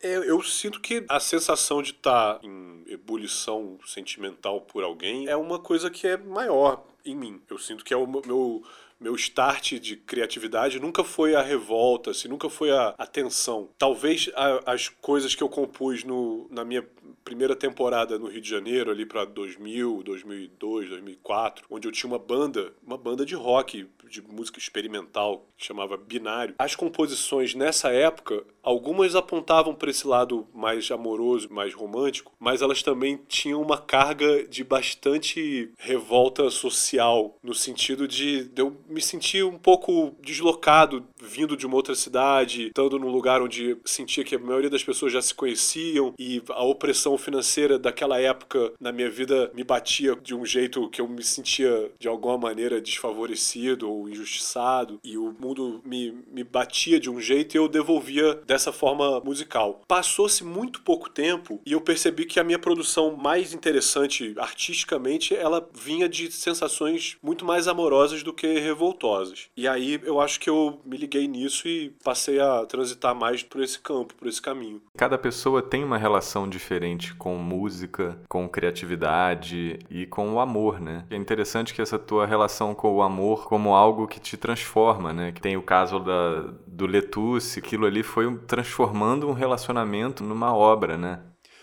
É, 0.00 0.16
eu 0.16 0.42
sinto 0.42 0.80
que 0.80 1.04
a 1.08 1.18
sensação 1.18 1.82
de 1.82 1.90
estar 1.90 2.34
tá 2.34 2.46
em 2.46 2.84
ebulição 2.86 3.78
sentimental 3.84 4.60
por 4.60 4.84
alguém 4.84 5.26
é 5.26 5.36
uma 5.36 5.58
coisa 5.58 5.90
que 5.90 6.06
é 6.06 6.16
maior 6.16 6.84
em 7.04 7.16
mim. 7.16 7.40
Eu 7.50 7.58
sinto 7.58 7.84
que 7.84 7.92
é 7.92 7.96
o 7.96 8.06
meu 8.06 8.62
meu 9.00 9.14
start 9.14 9.74
de 9.74 9.96
criatividade 9.96 10.80
nunca 10.80 11.04
foi 11.04 11.34
a 11.34 11.42
revolta, 11.42 12.10
assim, 12.10 12.28
nunca 12.28 12.50
foi 12.50 12.70
a, 12.70 12.94
a 12.98 13.06
tensão. 13.06 13.68
Talvez 13.78 14.28
a, 14.34 14.72
as 14.72 14.88
coisas 14.88 15.34
que 15.34 15.42
eu 15.42 15.48
compus 15.48 16.02
no, 16.02 16.48
na 16.50 16.64
minha 16.64 16.84
primeira 17.24 17.54
temporada 17.54 18.18
no 18.18 18.26
Rio 18.26 18.40
de 18.40 18.48
Janeiro, 18.48 18.90
ali 18.90 19.04
para 19.06 19.24
2000, 19.24 20.02
2002, 20.02 20.88
2004, 20.88 21.66
onde 21.70 21.86
eu 21.86 21.92
tinha 21.92 22.10
uma 22.10 22.18
banda, 22.18 22.72
uma 22.84 22.96
banda 22.96 23.24
de 23.24 23.34
rock, 23.34 23.86
de 24.08 24.22
música 24.22 24.58
experimental, 24.58 25.46
que 25.56 25.66
chamava 25.66 25.96
Binário. 25.96 26.54
As 26.58 26.74
composições 26.74 27.54
nessa 27.54 27.90
época, 27.90 28.44
algumas 28.68 29.14
apontavam 29.14 29.74
para 29.74 29.90
esse 29.90 30.06
lado 30.06 30.46
mais 30.54 30.90
amoroso, 30.90 31.48
mais 31.50 31.72
romântico, 31.72 32.32
mas 32.38 32.60
elas 32.60 32.82
também 32.82 33.18
tinham 33.26 33.62
uma 33.62 33.78
carga 33.78 34.46
de 34.46 34.62
bastante 34.62 35.70
revolta 35.78 36.50
social, 36.50 37.34
no 37.42 37.54
sentido 37.54 38.06
de, 38.06 38.50
eu 38.54 38.76
me 38.86 39.00
sentir 39.00 39.42
um 39.42 39.56
pouco 39.56 40.14
deslocado 40.20 41.06
vindo 41.18 41.56
de 41.56 41.66
uma 41.66 41.76
outra 41.76 41.94
cidade, 41.94 42.66
estando 42.66 42.98
num 42.98 43.08
lugar 43.08 43.40
onde 43.40 43.78
sentia 43.86 44.22
que 44.22 44.34
a 44.34 44.38
maioria 44.38 44.68
das 44.68 44.84
pessoas 44.84 45.12
já 45.12 45.22
se 45.22 45.34
conheciam 45.34 46.12
e 46.18 46.42
a 46.50 46.64
opressão 46.64 47.16
financeira 47.16 47.78
daquela 47.78 48.20
época 48.20 48.72
na 48.78 48.92
minha 48.92 49.08
vida 49.08 49.50
me 49.54 49.64
batia 49.64 50.14
de 50.22 50.34
um 50.34 50.44
jeito 50.44 50.90
que 50.90 51.00
eu 51.00 51.08
me 51.08 51.22
sentia 51.22 51.90
de 51.98 52.06
alguma 52.06 52.36
maneira 52.36 52.80
desfavorecido 52.80 53.90
ou 53.90 54.08
injustiçado. 54.08 55.00
E 55.02 55.16
o 55.16 55.34
mundo 55.40 55.80
me, 55.84 56.12
me 56.30 56.44
batia 56.44 57.00
de 57.00 57.08
um 57.08 57.20
jeito 57.20 57.54
e 57.54 57.58
eu 57.58 57.68
devolvia 57.68 58.34
dessa 58.46 58.57
forma 58.72 59.20
musical. 59.20 59.80
Passou-se 59.86 60.42
muito 60.44 60.82
pouco 60.82 61.08
tempo 61.08 61.60
e 61.64 61.72
eu 61.72 61.80
percebi 61.80 62.24
que 62.24 62.40
a 62.40 62.44
minha 62.44 62.58
produção 62.58 63.16
mais 63.16 63.52
interessante 63.52 64.34
artisticamente 64.38 65.34
ela 65.34 65.68
vinha 65.74 66.08
de 66.08 66.30
sensações 66.30 67.16
muito 67.22 67.44
mais 67.44 67.68
amorosas 67.68 68.22
do 68.22 68.32
que 68.32 68.58
revoltosas. 68.58 69.48
E 69.56 69.68
aí 69.68 70.00
eu 70.04 70.20
acho 70.20 70.40
que 70.40 70.50
eu 70.50 70.80
me 70.84 70.96
liguei 70.96 71.28
nisso 71.28 71.68
e 71.68 71.90
passei 72.02 72.40
a 72.40 72.64
transitar 72.66 73.14
mais 73.14 73.42
por 73.42 73.62
esse 73.62 73.78
campo, 73.78 74.14
por 74.14 74.28
esse 74.28 74.40
caminho. 74.40 74.82
Cada 74.96 75.18
pessoa 75.18 75.62
tem 75.62 75.84
uma 75.84 75.98
relação 75.98 76.48
diferente 76.48 77.14
com 77.14 77.36
música, 77.36 78.18
com 78.28 78.48
criatividade 78.48 79.78
e 79.90 80.06
com 80.06 80.32
o 80.32 80.40
amor, 80.40 80.80
né? 80.80 81.04
É 81.10 81.16
interessante 81.16 81.74
que 81.74 81.82
essa 81.82 81.98
tua 81.98 82.26
relação 82.26 82.74
com 82.74 82.94
o 82.94 83.02
amor 83.02 83.46
como 83.46 83.74
algo 83.74 84.06
que 84.06 84.20
te 84.20 84.36
transforma, 84.36 85.12
né? 85.12 85.32
Que 85.32 85.40
tem 85.40 85.56
o 85.56 85.62
caso 85.62 85.98
da, 85.98 86.52
do 86.66 86.86
Letusse, 86.86 87.58
aquilo 87.58 87.86
ali 87.86 88.02
foi 88.02 88.26
transformando 88.48 89.28
um 89.28 89.32
relacionamento 89.32 90.24
numa 90.24 90.52
obra, 90.52 90.96
né? 90.96 91.22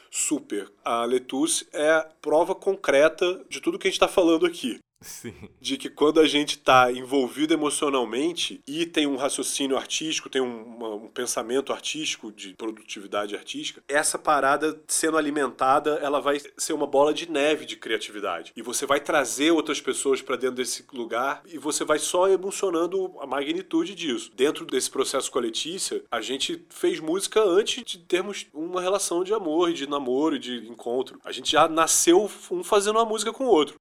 Super. 0.09 0.71
A 0.85 1.03
Letus 1.03 1.67
é 1.73 2.07
prova 2.21 2.55
concreta 2.55 3.43
de 3.49 3.59
tudo 3.59 3.77
que 3.77 3.87
a 3.87 3.89
gente 3.89 3.97
está 3.97 4.07
falando 4.07 4.45
aqui. 4.45 4.79
Sim. 5.05 5.33
De 5.61 5.77
que 5.77 5.87
quando 5.87 6.19
a 6.19 6.27
gente 6.27 6.57
está 6.57 6.91
envolvido 6.91 7.53
emocionalmente 7.53 8.59
e 8.67 8.87
tem 8.87 9.05
um 9.05 9.15
raciocínio 9.15 9.77
artístico, 9.77 10.29
tem 10.29 10.41
um, 10.41 10.63
uma, 10.63 10.95
um, 10.95 11.07
pensamento 11.07 11.71
artístico, 11.71 12.31
de 12.31 12.55
produtividade 12.55 13.35
artística, 13.35 13.83
essa 13.87 14.17
parada 14.17 14.81
sendo 14.87 15.17
alimentada, 15.17 15.99
ela 16.01 16.19
vai 16.19 16.41
ser 16.57 16.73
uma 16.73 16.87
bola 16.87 17.13
de 17.13 17.29
neve 17.29 17.65
de 17.65 17.75
criatividade. 17.75 18.51
E 18.55 18.61
você 18.63 18.85
vai 18.85 18.99
trazer 18.99 19.51
outras 19.51 19.79
pessoas 19.79 20.21
para 20.21 20.35
dentro 20.35 20.55
desse 20.55 20.83
lugar 20.91 21.43
e 21.45 21.59
você 21.59 21.85
vai 21.85 21.99
só 21.99 22.27
emocionando 22.27 23.13
a 23.19 23.27
magnitude 23.27 23.93
disso. 23.93 24.31
Dentro 24.35 24.65
desse 24.65 24.89
processo 24.89 25.31
com 25.31 25.37
a 25.37 25.43
Letícia, 25.43 26.03
a 26.09 26.19
gente 26.19 26.65
fez 26.69 26.99
música 26.99 27.43
antes 27.43 27.83
de 27.85 27.99
termos 27.99 28.47
uma 28.51 28.81
relação 28.81 29.23
de 29.23 29.33
amor, 29.33 29.71
de 29.71 29.87
namoro, 29.87 30.39
de 30.39 30.67
encontro. 30.67 31.19
A 31.23 31.31
gente 31.31 31.51
já 31.51 31.67
nasceu 31.67 32.29
um 32.51 32.63
fazendo 32.63 32.97
uma 32.97 33.05
música 33.05 33.31
com 33.31 33.45
o 33.45 33.49
outro. 33.49 33.75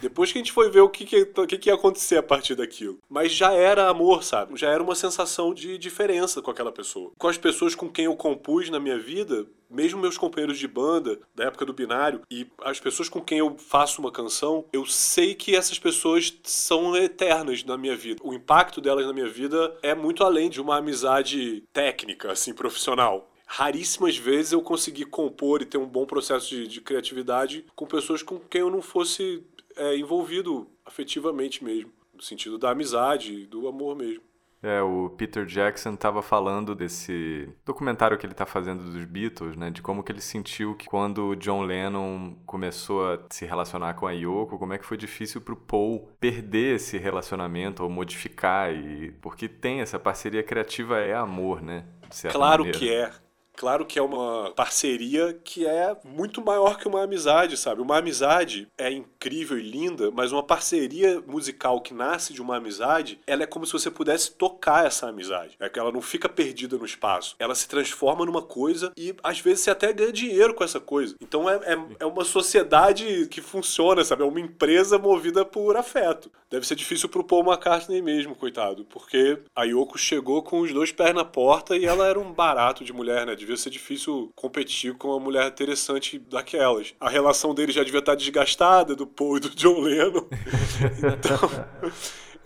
Depois 0.00 0.30
que 0.30 0.38
a 0.38 0.40
gente 0.40 0.52
foi 0.52 0.70
ver 0.70 0.80
o 0.80 0.88
que, 0.88 1.04
que, 1.04 1.24
que, 1.24 1.58
que 1.58 1.68
ia 1.68 1.74
acontecer 1.74 2.16
a 2.16 2.22
partir 2.22 2.54
daquilo. 2.54 2.98
Mas 3.08 3.32
já 3.32 3.52
era 3.52 3.88
amor, 3.88 4.22
sabe? 4.22 4.56
Já 4.56 4.70
era 4.70 4.82
uma 4.82 4.94
sensação 4.94 5.54
de 5.54 5.78
diferença 5.78 6.42
com 6.42 6.50
aquela 6.50 6.72
pessoa. 6.72 7.12
Com 7.18 7.28
as 7.28 7.38
pessoas 7.38 7.74
com 7.74 7.88
quem 7.88 8.06
eu 8.06 8.16
compus 8.16 8.70
na 8.70 8.78
minha 8.78 8.98
vida, 8.98 9.46
mesmo 9.70 10.00
meus 10.00 10.18
companheiros 10.18 10.58
de 10.58 10.68
banda 10.68 11.18
da 11.34 11.44
época 11.44 11.64
do 11.64 11.72
binário 11.72 12.20
e 12.30 12.46
as 12.62 12.78
pessoas 12.78 13.08
com 13.08 13.20
quem 13.20 13.38
eu 13.38 13.56
faço 13.58 14.00
uma 14.00 14.12
canção, 14.12 14.64
eu 14.72 14.86
sei 14.86 15.34
que 15.34 15.56
essas 15.56 15.78
pessoas 15.78 16.34
são 16.44 16.96
eternas 16.96 17.64
na 17.64 17.76
minha 17.76 17.96
vida. 17.96 18.20
O 18.22 18.32
impacto 18.32 18.80
delas 18.80 19.06
na 19.06 19.12
minha 19.12 19.28
vida 19.28 19.76
é 19.82 19.94
muito 19.94 20.22
além 20.22 20.48
de 20.48 20.60
uma 20.60 20.76
amizade 20.76 21.64
técnica, 21.72 22.32
assim, 22.32 22.52
profissional 22.52 23.30
raríssimas 23.46 24.16
vezes 24.16 24.52
eu 24.52 24.62
consegui 24.62 25.04
compor 25.04 25.62
e 25.62 25.66
ter 25.66 25.78
um 25.78 25.86
bom 25.86 26.06
processo 26.06 26.48
de, 26.48 26.66
de 26.66 26.80
criatividade 26.80 27.64
com 27.76 27.86
pessoas 27.86 28.22
com 28.22 28.40
quem 28.40 28.62
eu 28.62 28.70
não 28.70 28.82
fosse 28.82 29.44
é, 29.76 29.96
envolvido 29.96 30.68
afetivamente 30.84 31.62
mesmo, 31.64 31.92
no 32.14 32.22
sentido 32.22 32.58
da 32.58 32.70
amizade, 32.70 33.46
do 33.46 33.66
amor 33.68 33.96
mesmo. 33.96 34.22
É, 34.64 34.80
o 34.80 35.10
Peter 35.10 35.44
Jackson 35.44 35.92
estava 35.92 36.22
falando 36.22 36.74
desse 36.74 37.46
documentário 37.66 38.16
que 38.16 38.24
ele 38.24 38.32
está 38.32 38.46
fazendo 38.46 38.82
dos 38.82 39.04
Beatles, 39.04 39.56
né? 39.56 39.70
De 39.70 39.82
como 39.82 40.02
que 40.02 40.10
ele 40.10 40.22
sentiu 40.22 40.74
que 40.74 40.86
quando 40.86 41.26
o 41.28 41.36
John 41.36 41.64
Lennon 41.64 42.34
começou 42.46 43.12
a 43.12 43.20
se 43.28 43.44
relacionar 43.44 43.92
com 43.92 44.06
a 44.06 44.12
Yoko, 44.12 44.58
como 44.58 44.72
é 44.72 44.78
que 44.78 44.86
foi 44.86 44.96
difícil 44.96 45.42
para 45.42 45.52
o 45.52 45.56
Paul 45.56 46.08
perder 46.18 46.76
esse 46.76 46.96
relacionamento 46.96 47.82
ou 47.82 47.90
modificar 47.90 48.74
e 48.74 49.12
porque 49.20 49.50
tem 49.50 49.82
essa 49.82 49.98
parceria 49.98 50.42
criativa 50.42 50.98
é 50.98 51.14
amor, 51.14 51.60
né? 51.60 51.84
claro 52.32 52.64
maneira. 52.64 52.78
que 52.78 52.90
é. 52.90 53.12
Claro 53.56 53.86
que 53.86 53.98
é 53.98 54.02
uma 54.02 54.50
parceria 54.50 55.38
que 55.44 55.66
é 55.66 55.96
muito 56.04 56.44
maior 56.44 56.76
que 56.78 56.88
uma 56.88 57.02
amizade, 57.02 57.56
sabe? 57.56 57.80
Uma 57.80 57.98
amizade 57.98 58.68
é 58.76 58.90
incrível 58.90 59.58
e 59.58 59.62
linda, 59.62 60.10
mas 60.10 60.32
uma 60.32 60.42
parceria 60.42 61.22
musical 61.26 61.80
que 61.80 61.94
nasce 61.94 62.32
de 62.32 62.42
uma 62.42 62.56
amizade, 62.56 63.18
ela 63.26 63.44
é 63.44 63.46
como 63.46 63.64
se 63.64 63.72
você 63.72 63.90
pudesse 63.90 64.32
tocar 64.32 64.86
essa 64.86 65.08
amizade. 65.08 65.56
É 65.60 65.68
que 65.68 65.78
ela 65.78 65.92
não 65.92 66.02
fica 66.02 66.28
perdida 66.28 66.76
no 66.76 66.84
espaço. 66.84 67.36
Ela 67.38 67.54
se 67.54 67.68
transforma 67.68 68.26
numa 68.26 68.42
coisa 68.42 68.92
e 68.96 69.14
às 69.22 69.38
vezes 69.38 69.60
você 69.60 69.70
até 69.70 69.92
ganha 69.92 70.12
dinheiro 70.12 70.54
com 70.54 70.64
essa 70.64 70.80
coisa. 70.80 71.14
Então 71.20 71.48
é, 71.48 71.56
é, 71.56 71.78
é 72.00 72.06
uma 72.06 72.24
sociedade 72.24 73.28
que 73.30 73.40
funciona, 73.40 74.04
sabe? 74.04 74.22
É 74.22 74.26
uma 74.26 74.40
empresa 74.40 74.98
movida 74.98 75.44
por 75.44 75.76
afeto. 75.76 76.30
Deve 76.50 76.66
ser 76.66 76.74
difícil 76.74 77.08
pro 77.08 77.24
Paul 77.24 77.44
McCartney 77.44 78.00
mesmo, 78.02 78.34
coitado, 78.34 78.84
porque 78.84 79.38
a 79.56 79.64
Yoko 79.64 79.98
chegou 79.98 80.42
com 80.42 80.60
os 80.60 80.72
dois 80.72 80.92
pés 80.92 81.14
na 81.14 81.24
porta 81.24 81.76
e 81.76 81.84
ela 81.84 82.06
era 82.06 82.18
um 82.18 82.32
barato 82.32 82.84
de 82.84 82.92
mulher, 82.92 83.26
né? 83.26 83.34
Devia 83.44 83.56
ser 83.56 83.70
difícil 83.70 84.32
competir 84.34 84.94
com 84.94 85.08
uma 85.08 85.20
mulher 85.20 85.46
interessante 85.46 86.18
daquelas. 86.18 86.94
A 86.98 87.08
relação 87.08 87.54
dele 87.54 87.72
já 87.72 87.84
devia 87.84 88.00
estar 88.00 88.14
desgastada, 88.14 88.96
do 88.96 89.06
Paul 89.06 89.36
e 89.36 89.40
do 89.40 89.50
John 89.50 89.80
Lennon. 89.80 90.26
então, 90.98 91.50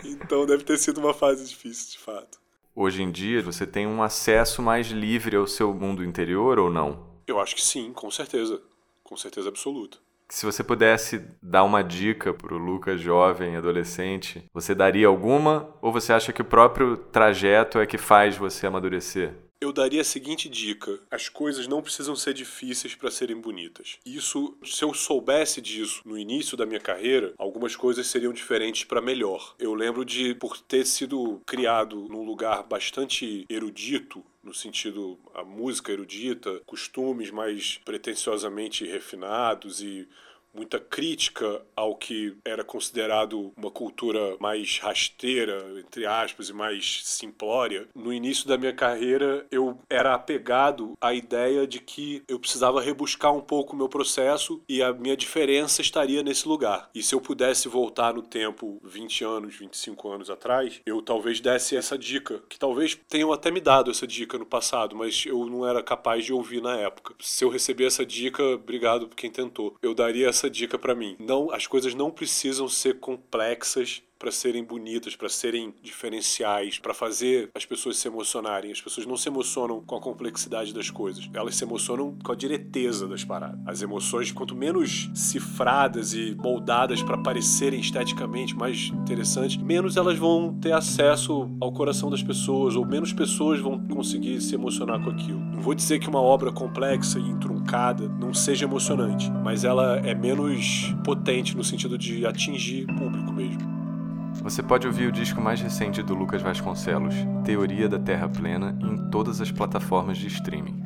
então 0.05 0.47
deve 0.47 0.65
ter 0.65 0.77
sido 0.77 0.99
uma 0.99 1.15
fase 1.15 1.49
difícil, 1.49 1.93
de 1.93 1.99
fato. 1.99 2.39
Hoje 2.75 3.03
em 3.03 3.11
dia, 3.11 3.43
você 3.43 3.67
tem 3.67 3.87
um 3.87 4.03
acesso 4.03 4.61
mais 4.63 4.89
livre 4.89 5.37
ao 5.37 5.47
seu 5.47 5.73
mundo 5.73 6.05
interior 6.05 6.59
ou 6.59 6.71
não? 6.71 7.09
Eu 7.27 7.41
acho 7.41 7.55
que 7.55 7.63
sim, 7.63 7.93
com 7.93 8.11
certeza. 8.11 8.61
Com 9.03 9.17
certeza 9.17 9.49
absoluta. 9.49 9.99
Se 10.29 10.45
você 10.45 10.63
pudesse 10.63 11.25
dar 11.43 11.65
uma 11.65 11.83
dica 11.83 12.35
para 12.35 12.55
o 12.55 12.59
Lucas 12.59 13.01
jovem, 13.01 13.57
adolescente, 13.57 14.45
você 14.53 14.75
daria 14.75 15.07
alguma? 15.07 15.75
Ou 15.81 15.91
você 15.91 16.13
acha 16.13 16.33
que 16.33 16.43
o 16.43 16.45
próprio 16.45 16.99
trajeto 16.99 17.79
é 17.79 17.87
que 17.87 17.97
faz 17.97 18.37
você 18.37 18.67
amadurecer? 18.67 19.35
Eu 19.61 19.73
daria 19.73 20.03
a 20.03 20.05
seguinte 20.05 20.49
dica: 20.49 21.01
as 21.11 21.29
coisas 21.29 21.67
não 21.67 21.83
precisam 21.83 22.15
ser 22.15 22.33
difíceis 22.33 22.95
para 22.95 23.11
serem 23.11 23.41
bonitas. 23.41 23.99
Isso, 24.07 24.57
se 24.65 24.85
eu 24.85 24.95
soubesse 24.95 25.61
disso 25.61 26.01
no 26.05 26.17
início 26.17 26.57
da 26.57 26.65
minha 26.65 26.79
carreira, 26.79 27.35
algumas 27.37 27.75
coisas 27.75 28.07
seriam 28.07 28.33
diferentes 28.33 28.85
para 28.85 29.01
melhor. 29.01 29.57
Eu 29.59 29.75
lembro 29.75 30.05
de, 30.05 30.33
por 30.37 30.61
ter 30.61 30.87
sido 30.87 31.43
criado 31.45 32.07
num 32.09 32.23
lugar 32.23 32.63
bastante 32.63 33.45
erudito, 33.49 34.25
no 34.45 34.55
sentido 34.55 35.19
a 35.35 35.43
música 35.43 35.91
erudita, 35.91 36.63
costumes 36.65 37.33
mais 37.33 37.81
pretensiosamente 37.85 38.87
refinados 38.87 39.81
e 39.81 40.09
muita 40.55 40.79
crítica 40.79 41.63
ao 41.77 41.95
que 41.95 42.37
era 42.45 42.65
considerado 42.65 43.53
uma 43.57 43.71
cultura 43.71 44.37
mais 44.41 44.79
rasteira, 44.79 45.65
entre 45.79 46.07
aspas, 46.07 46.49
e 46.49 46.53
mais 46.53 47.01
simplória. 47.05 47.87
No 47.95 48.13
início 48.13 48.47
da 48.47 48.59
minha 48.59 48.73
carreira, 48.73 49.47
eu 49.51 49.79
era 49.89 50.15
apegado 50.15 50.95
à 51.01 51.15
ideia 51.15 51.67
de 51.67 51.81
que 51.81 52.23
eu 52.29 52.39
precisava 52.39 52.81
rebuscar 52.81 53.35
um 53.35 53.41
pouco 53.41 53.75
o 53.75 53.77
meu 53.77 53.89
processo 53.89 54.63
e 54.69 54.83
a 54.83 54.93
minha 54.93 55.17
diferença 55.17 55.81
estaria 55.81 56.23
nesse 56.23 56.49
lugar. 56.49 56.91
E 56.95 57.03
se 57.03 57.15
eu 57.15 57.21
pudesse 57.21 57.69
voltar 57.69 58.15
no 58.15 58.23
tempo 58.23 58.81
20 58.83 59.25
anos, 59.25 59.57
25 59.57 60.09
anos 60.11 60.31
atrás, 60.31 60.81
eu 60.87 61.03
talvez 61.03 61.41
desse 61.41 61.77
essa 61.77 61.97
dica, 61.97 62.43
que 62.49 62.59
talvez 62.59 62.99
tenham 63.09 63.33
até 63.33 63.51
me 63.51 63.61
dado 63.61 63.91
essa 63.91 64.07
dica 64.07 64.39
no 64.39 64.47
passado, 64.47 64.97
mas 64.97 65.25
eu 65.27 65.45
não 65.47 65.67
era 65.67 65.83
capaz 65.83 66.25
de 66.25 66.33
ouvir 66.33 66.61
na 66.63 66.77
época. 66.77 67.15
Se 67.21 67.45
eu 67.45 67.49
receber 67.49 67.87
essa 67.87 68.05
dica, 68.05 68.43
obrigado 68.43 69.09
por 69.09 69.17
quem 69.17 69.31
tentou. 69.31 69.77
Eu 69.83 69.95
daria 69.95 70.29
dica 70.47 70.79
para 70.79 70.95
mim. 70.95 71.17
Não, 71.19 71.51
as 71.51 71.67
coisas 71.67 71.95
não 71.95 72.11
precisam 72.11 72.69
ser 72.69 73.01
complexas 73.01 74.03
para 74.19 74.31
serem 74.31 74.65
bonitas, 74.65 75.15
para 75.15 75.29
serem 75.29 75.73
diferenciais, 75.83 76.79
para 76.79 76.93
fazer 76.93 77.51
as 77.55 77.65
pessoas 77.65 77.97
se 77.99 78.09
emocionarem. 78.09 78.73
As 78.73 78.81
pessoas 78.81 79.07
não 79.07 79.17
se 79.17 79.29
emocionam 79.29 79.81
com 79.81 79.97
a 79.97 80.01
complexidade 80.01 80.75
das 80.75 80.91
coisas, 80.91 81.29
elas 81.33 81.55
se 81.55 81.65
emocionam 81.65 82.17
com 82.23 82.33
a 82.33 82.35
direteza 82.35 83.07
das 83.07 83.25
paradas. 83.25 83.61
As 83.67 83.83
emoções, 83.83 84.33
quanto 84.33 84.55
menos 84.55 85.09
cifradas 85.15 86.15
e 86.15 86.35
moldadas 86.35 87.03
para 87.03 87.19
parecerem 87.19 87.81
esteticamente 87.81 88.57
mais 88.57 88.89
interessantes, 88.89 89.57
menos 89.57 89.97
elas 89.97 90.19
vão 90.19 90.59
ter 90.61 90.73
acesso 90.73 91.49
ao 91.61 91.73
coração 91.73 92.11
das 92.11 92.23
pessoas, 92.23 92.75
ou 92.75 92.85
menos 92.85 93.13
pessoas 93.13 93.61
vão 93.61 93.79
conseguir 93.87 94.41
se 94.41 94.55
emocionar 94.55 95.03
com 95.03 95.11
aquilo. 95.11 95.39
Não 95.39 95.61
vou 95.61 95.75
dizer 95.75 95.99
que 95.99 96.09
uma 96.09 96.21
obra 96.21 96.51
complexa 96.51 97.19
e 97.19 97.35
truncada 97.39 98.09
não 98.09 98.35
seja 98.35 98.65
emocionante, 98.65 99.31
mas 99.31 99.65
ela 99.65 99.99
é 99.99 100.15
menos 100.15 100.93
potente 101.05 101.57
no 101.57 101.63
sentido 101.63 101.97
de 101.97 102.27
atingir 102.27 102.87
público 102.87 103.33
mesmo. 103.33 103.78
Você 104.43 104.63
pode 104.63 104.87
ouvir 104.87 105.09
o 105.09 105.13
disco 105.13 105.41
mais 105.41 105.61
recente 105.61 106.03
do 106.03 106.15
Lucas 106.15 106.41
Vasconcelos, 106.41 107.15
Teoria 107.45 107.89
da 107.89 107.99
Terra 107.99 108.29
Plena, 108.29 108.77
em 108.81 109.11
todas 109.11 109.41
as 109.41 109.51
plataformas 109.51 110.17
de 110.17 110.29
streaming. 110.29 110.81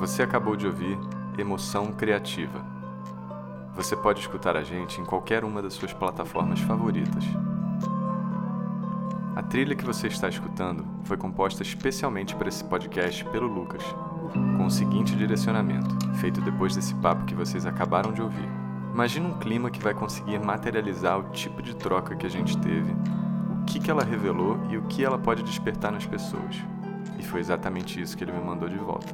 Você 0.00 0.22
acabou 0.22 0.56
de 0.56 0.66
ouvir 0.66 0.98
Emoção 1.38 1.92
Criativa. 1.92 2.64
Você 3.76 3.94
pode 3.96 4.20
escutar 4.20 4.56
a 4.56 4.62
gente 4.62 4.98
em 5.00 5.04
qualquer 5.04 5.44
uma 5.44 5.60
das 5.60 5.74
suas 5.74 5.92
plataformas 5.92 6.58
favoritas. 6.60 7.24
A 9.36 9.42
trilha 9.42 9.76
que 9.76 9.84
você 9.84 10.06
está 10.06 10.28
escutando 10.28 10.86
foi 11.04 11.18
composta 11.18 11.62
especialmente 11.62 12.34
para 12.34 12.48
esse 12.48 12.64
podcast 12.64 13.24
pelo 13.26 13.46
Lucas, 13.46 13.82
com 14.56 14.64
o 14.64 14.70
seguinte 14.70 15.14
direcionamento, 15.14 15.96
feito 16.14 16.40
depois 16.40 16.74
desse 16.74 16.94
papo 16.94 17.26
que 17.26 17.34
vocês 17.34 17.66
acabaram 17.66 18.12
de 18.12 18.22
ouvir. 18.22 18.63
Imagina 18.94 19.26
um 19.26 19.36
clima 19.40 19.72
que 19.72 19.82
vai 19.82 19.92
conseguir 19.92 20.38
materializar 20.38 21.18
o 21.18 21.24
tipo 21.32 21.60
de 21.60 21.74
troca 21.74 22.14
que 22.14 22.24
a 22.24 22.30
gente 22.30 22.56
teve, 22.56 22.92
o 22.92 23.64
que, 23.64 23.80
que 23.80 23.90
ela 23.90 24.04
revelou 24.04 24.56
e 24.70 24.78
o 24.78 24.82
que 24.82 25.04
ela 25.04 25.18
pode 25.18 25.42
despertar 25.42 25.90
nas 25.90 26.06
pessoas. 26.06 26.54
E 27.18 27.24
foi 27.24 27.40
exatamente 27.40 28.00
isso 28.00 28.16
que 28.16 28.22
ele 28.22 28.30
me 28.30 28.40
mandou 28.40 28.68
de 28.68 28.76
volta. 28.76 29.12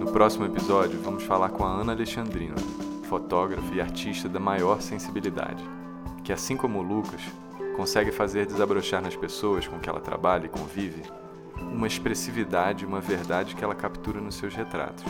No 0.00 0.10
próximo 0.12 0.46
episódio, 0.46 1.00
vamos 1.00 1.22
falar 1.22 1.50
com 1.50 1.64
a 1.64 1.70
Ana 1.70 1.92
Alexandrina, 1.92 2.56
fotógrafa 3.04 3.72
e 3.72 3.80
artista 3.80 4.28
da 4.28 4.40
maior 4.40 4.80
sensibilidade 4.82 5.78
que, 6.28 6.32
assim 6.34 6.58
como 6.58 6.82
Lucas, 6.82 7.22
consegue 7.74 8.12
fazer 8.12 8.44
desabrochar 8.44 9.00
nas 9.00 9.16
pessoas 9.16 9.66
com 9.66 9.78
que 9.78 9.88
ela 9.88 9.98
trabalha 9.98 10.44
e 10.44 10.48
convive 10.50 11.02
uma 11.58 11.86
expressividade 11.86 12.84
e 12.84 12.86
uma 12.86 13.00
verdade 13.00 13.54
que 13.54 13.64
ela 13.64 13.74
captura 13.74 14.20
nos 14.20 14.34
seus 14.34 14.54
retratos. 14.54 15.02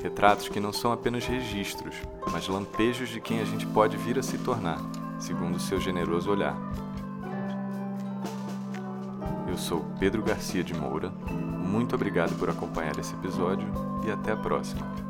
Retratos 0.00 0.48
que 0.48 0.60
não 0.60 0.72
são 0.72 0.92
apenas 0.92 1.26
registros, 1.26 1.96
mas 2.30 2.46
lampejos 2.46 3.08
de 3.08 3.20
quem 3.20 3.40
a 3.40 3.44
gente 3.44 3.66
pode 3.66 3.96
vir 3.96 4.16
a 4.20 4.22
se 4.22 4.38
tornar, 4.38 4.78
segundo 5.18 5.56
o 5.56 5.60
seu 5.60 5.80
generoso 5.80 6.30
olhar. 6.30 6.56
Eu 9.48 9.58
sou 9.58 9.84
Pedro 9.98 10.22
Garcia 10.22 10.62
de 10.62 10.74
Moura, 10.74 11.10
muito 11.28 11.96
obrigado 11.96 12.38
por 12.38 12.48
acompanhar 12.48 12.96
esse 13.00 13.14
episódio 13.14 13.66
e 14.06 14.12
até 14.12 14.30
a 14.30 14.36
próxima. 14.36 15.07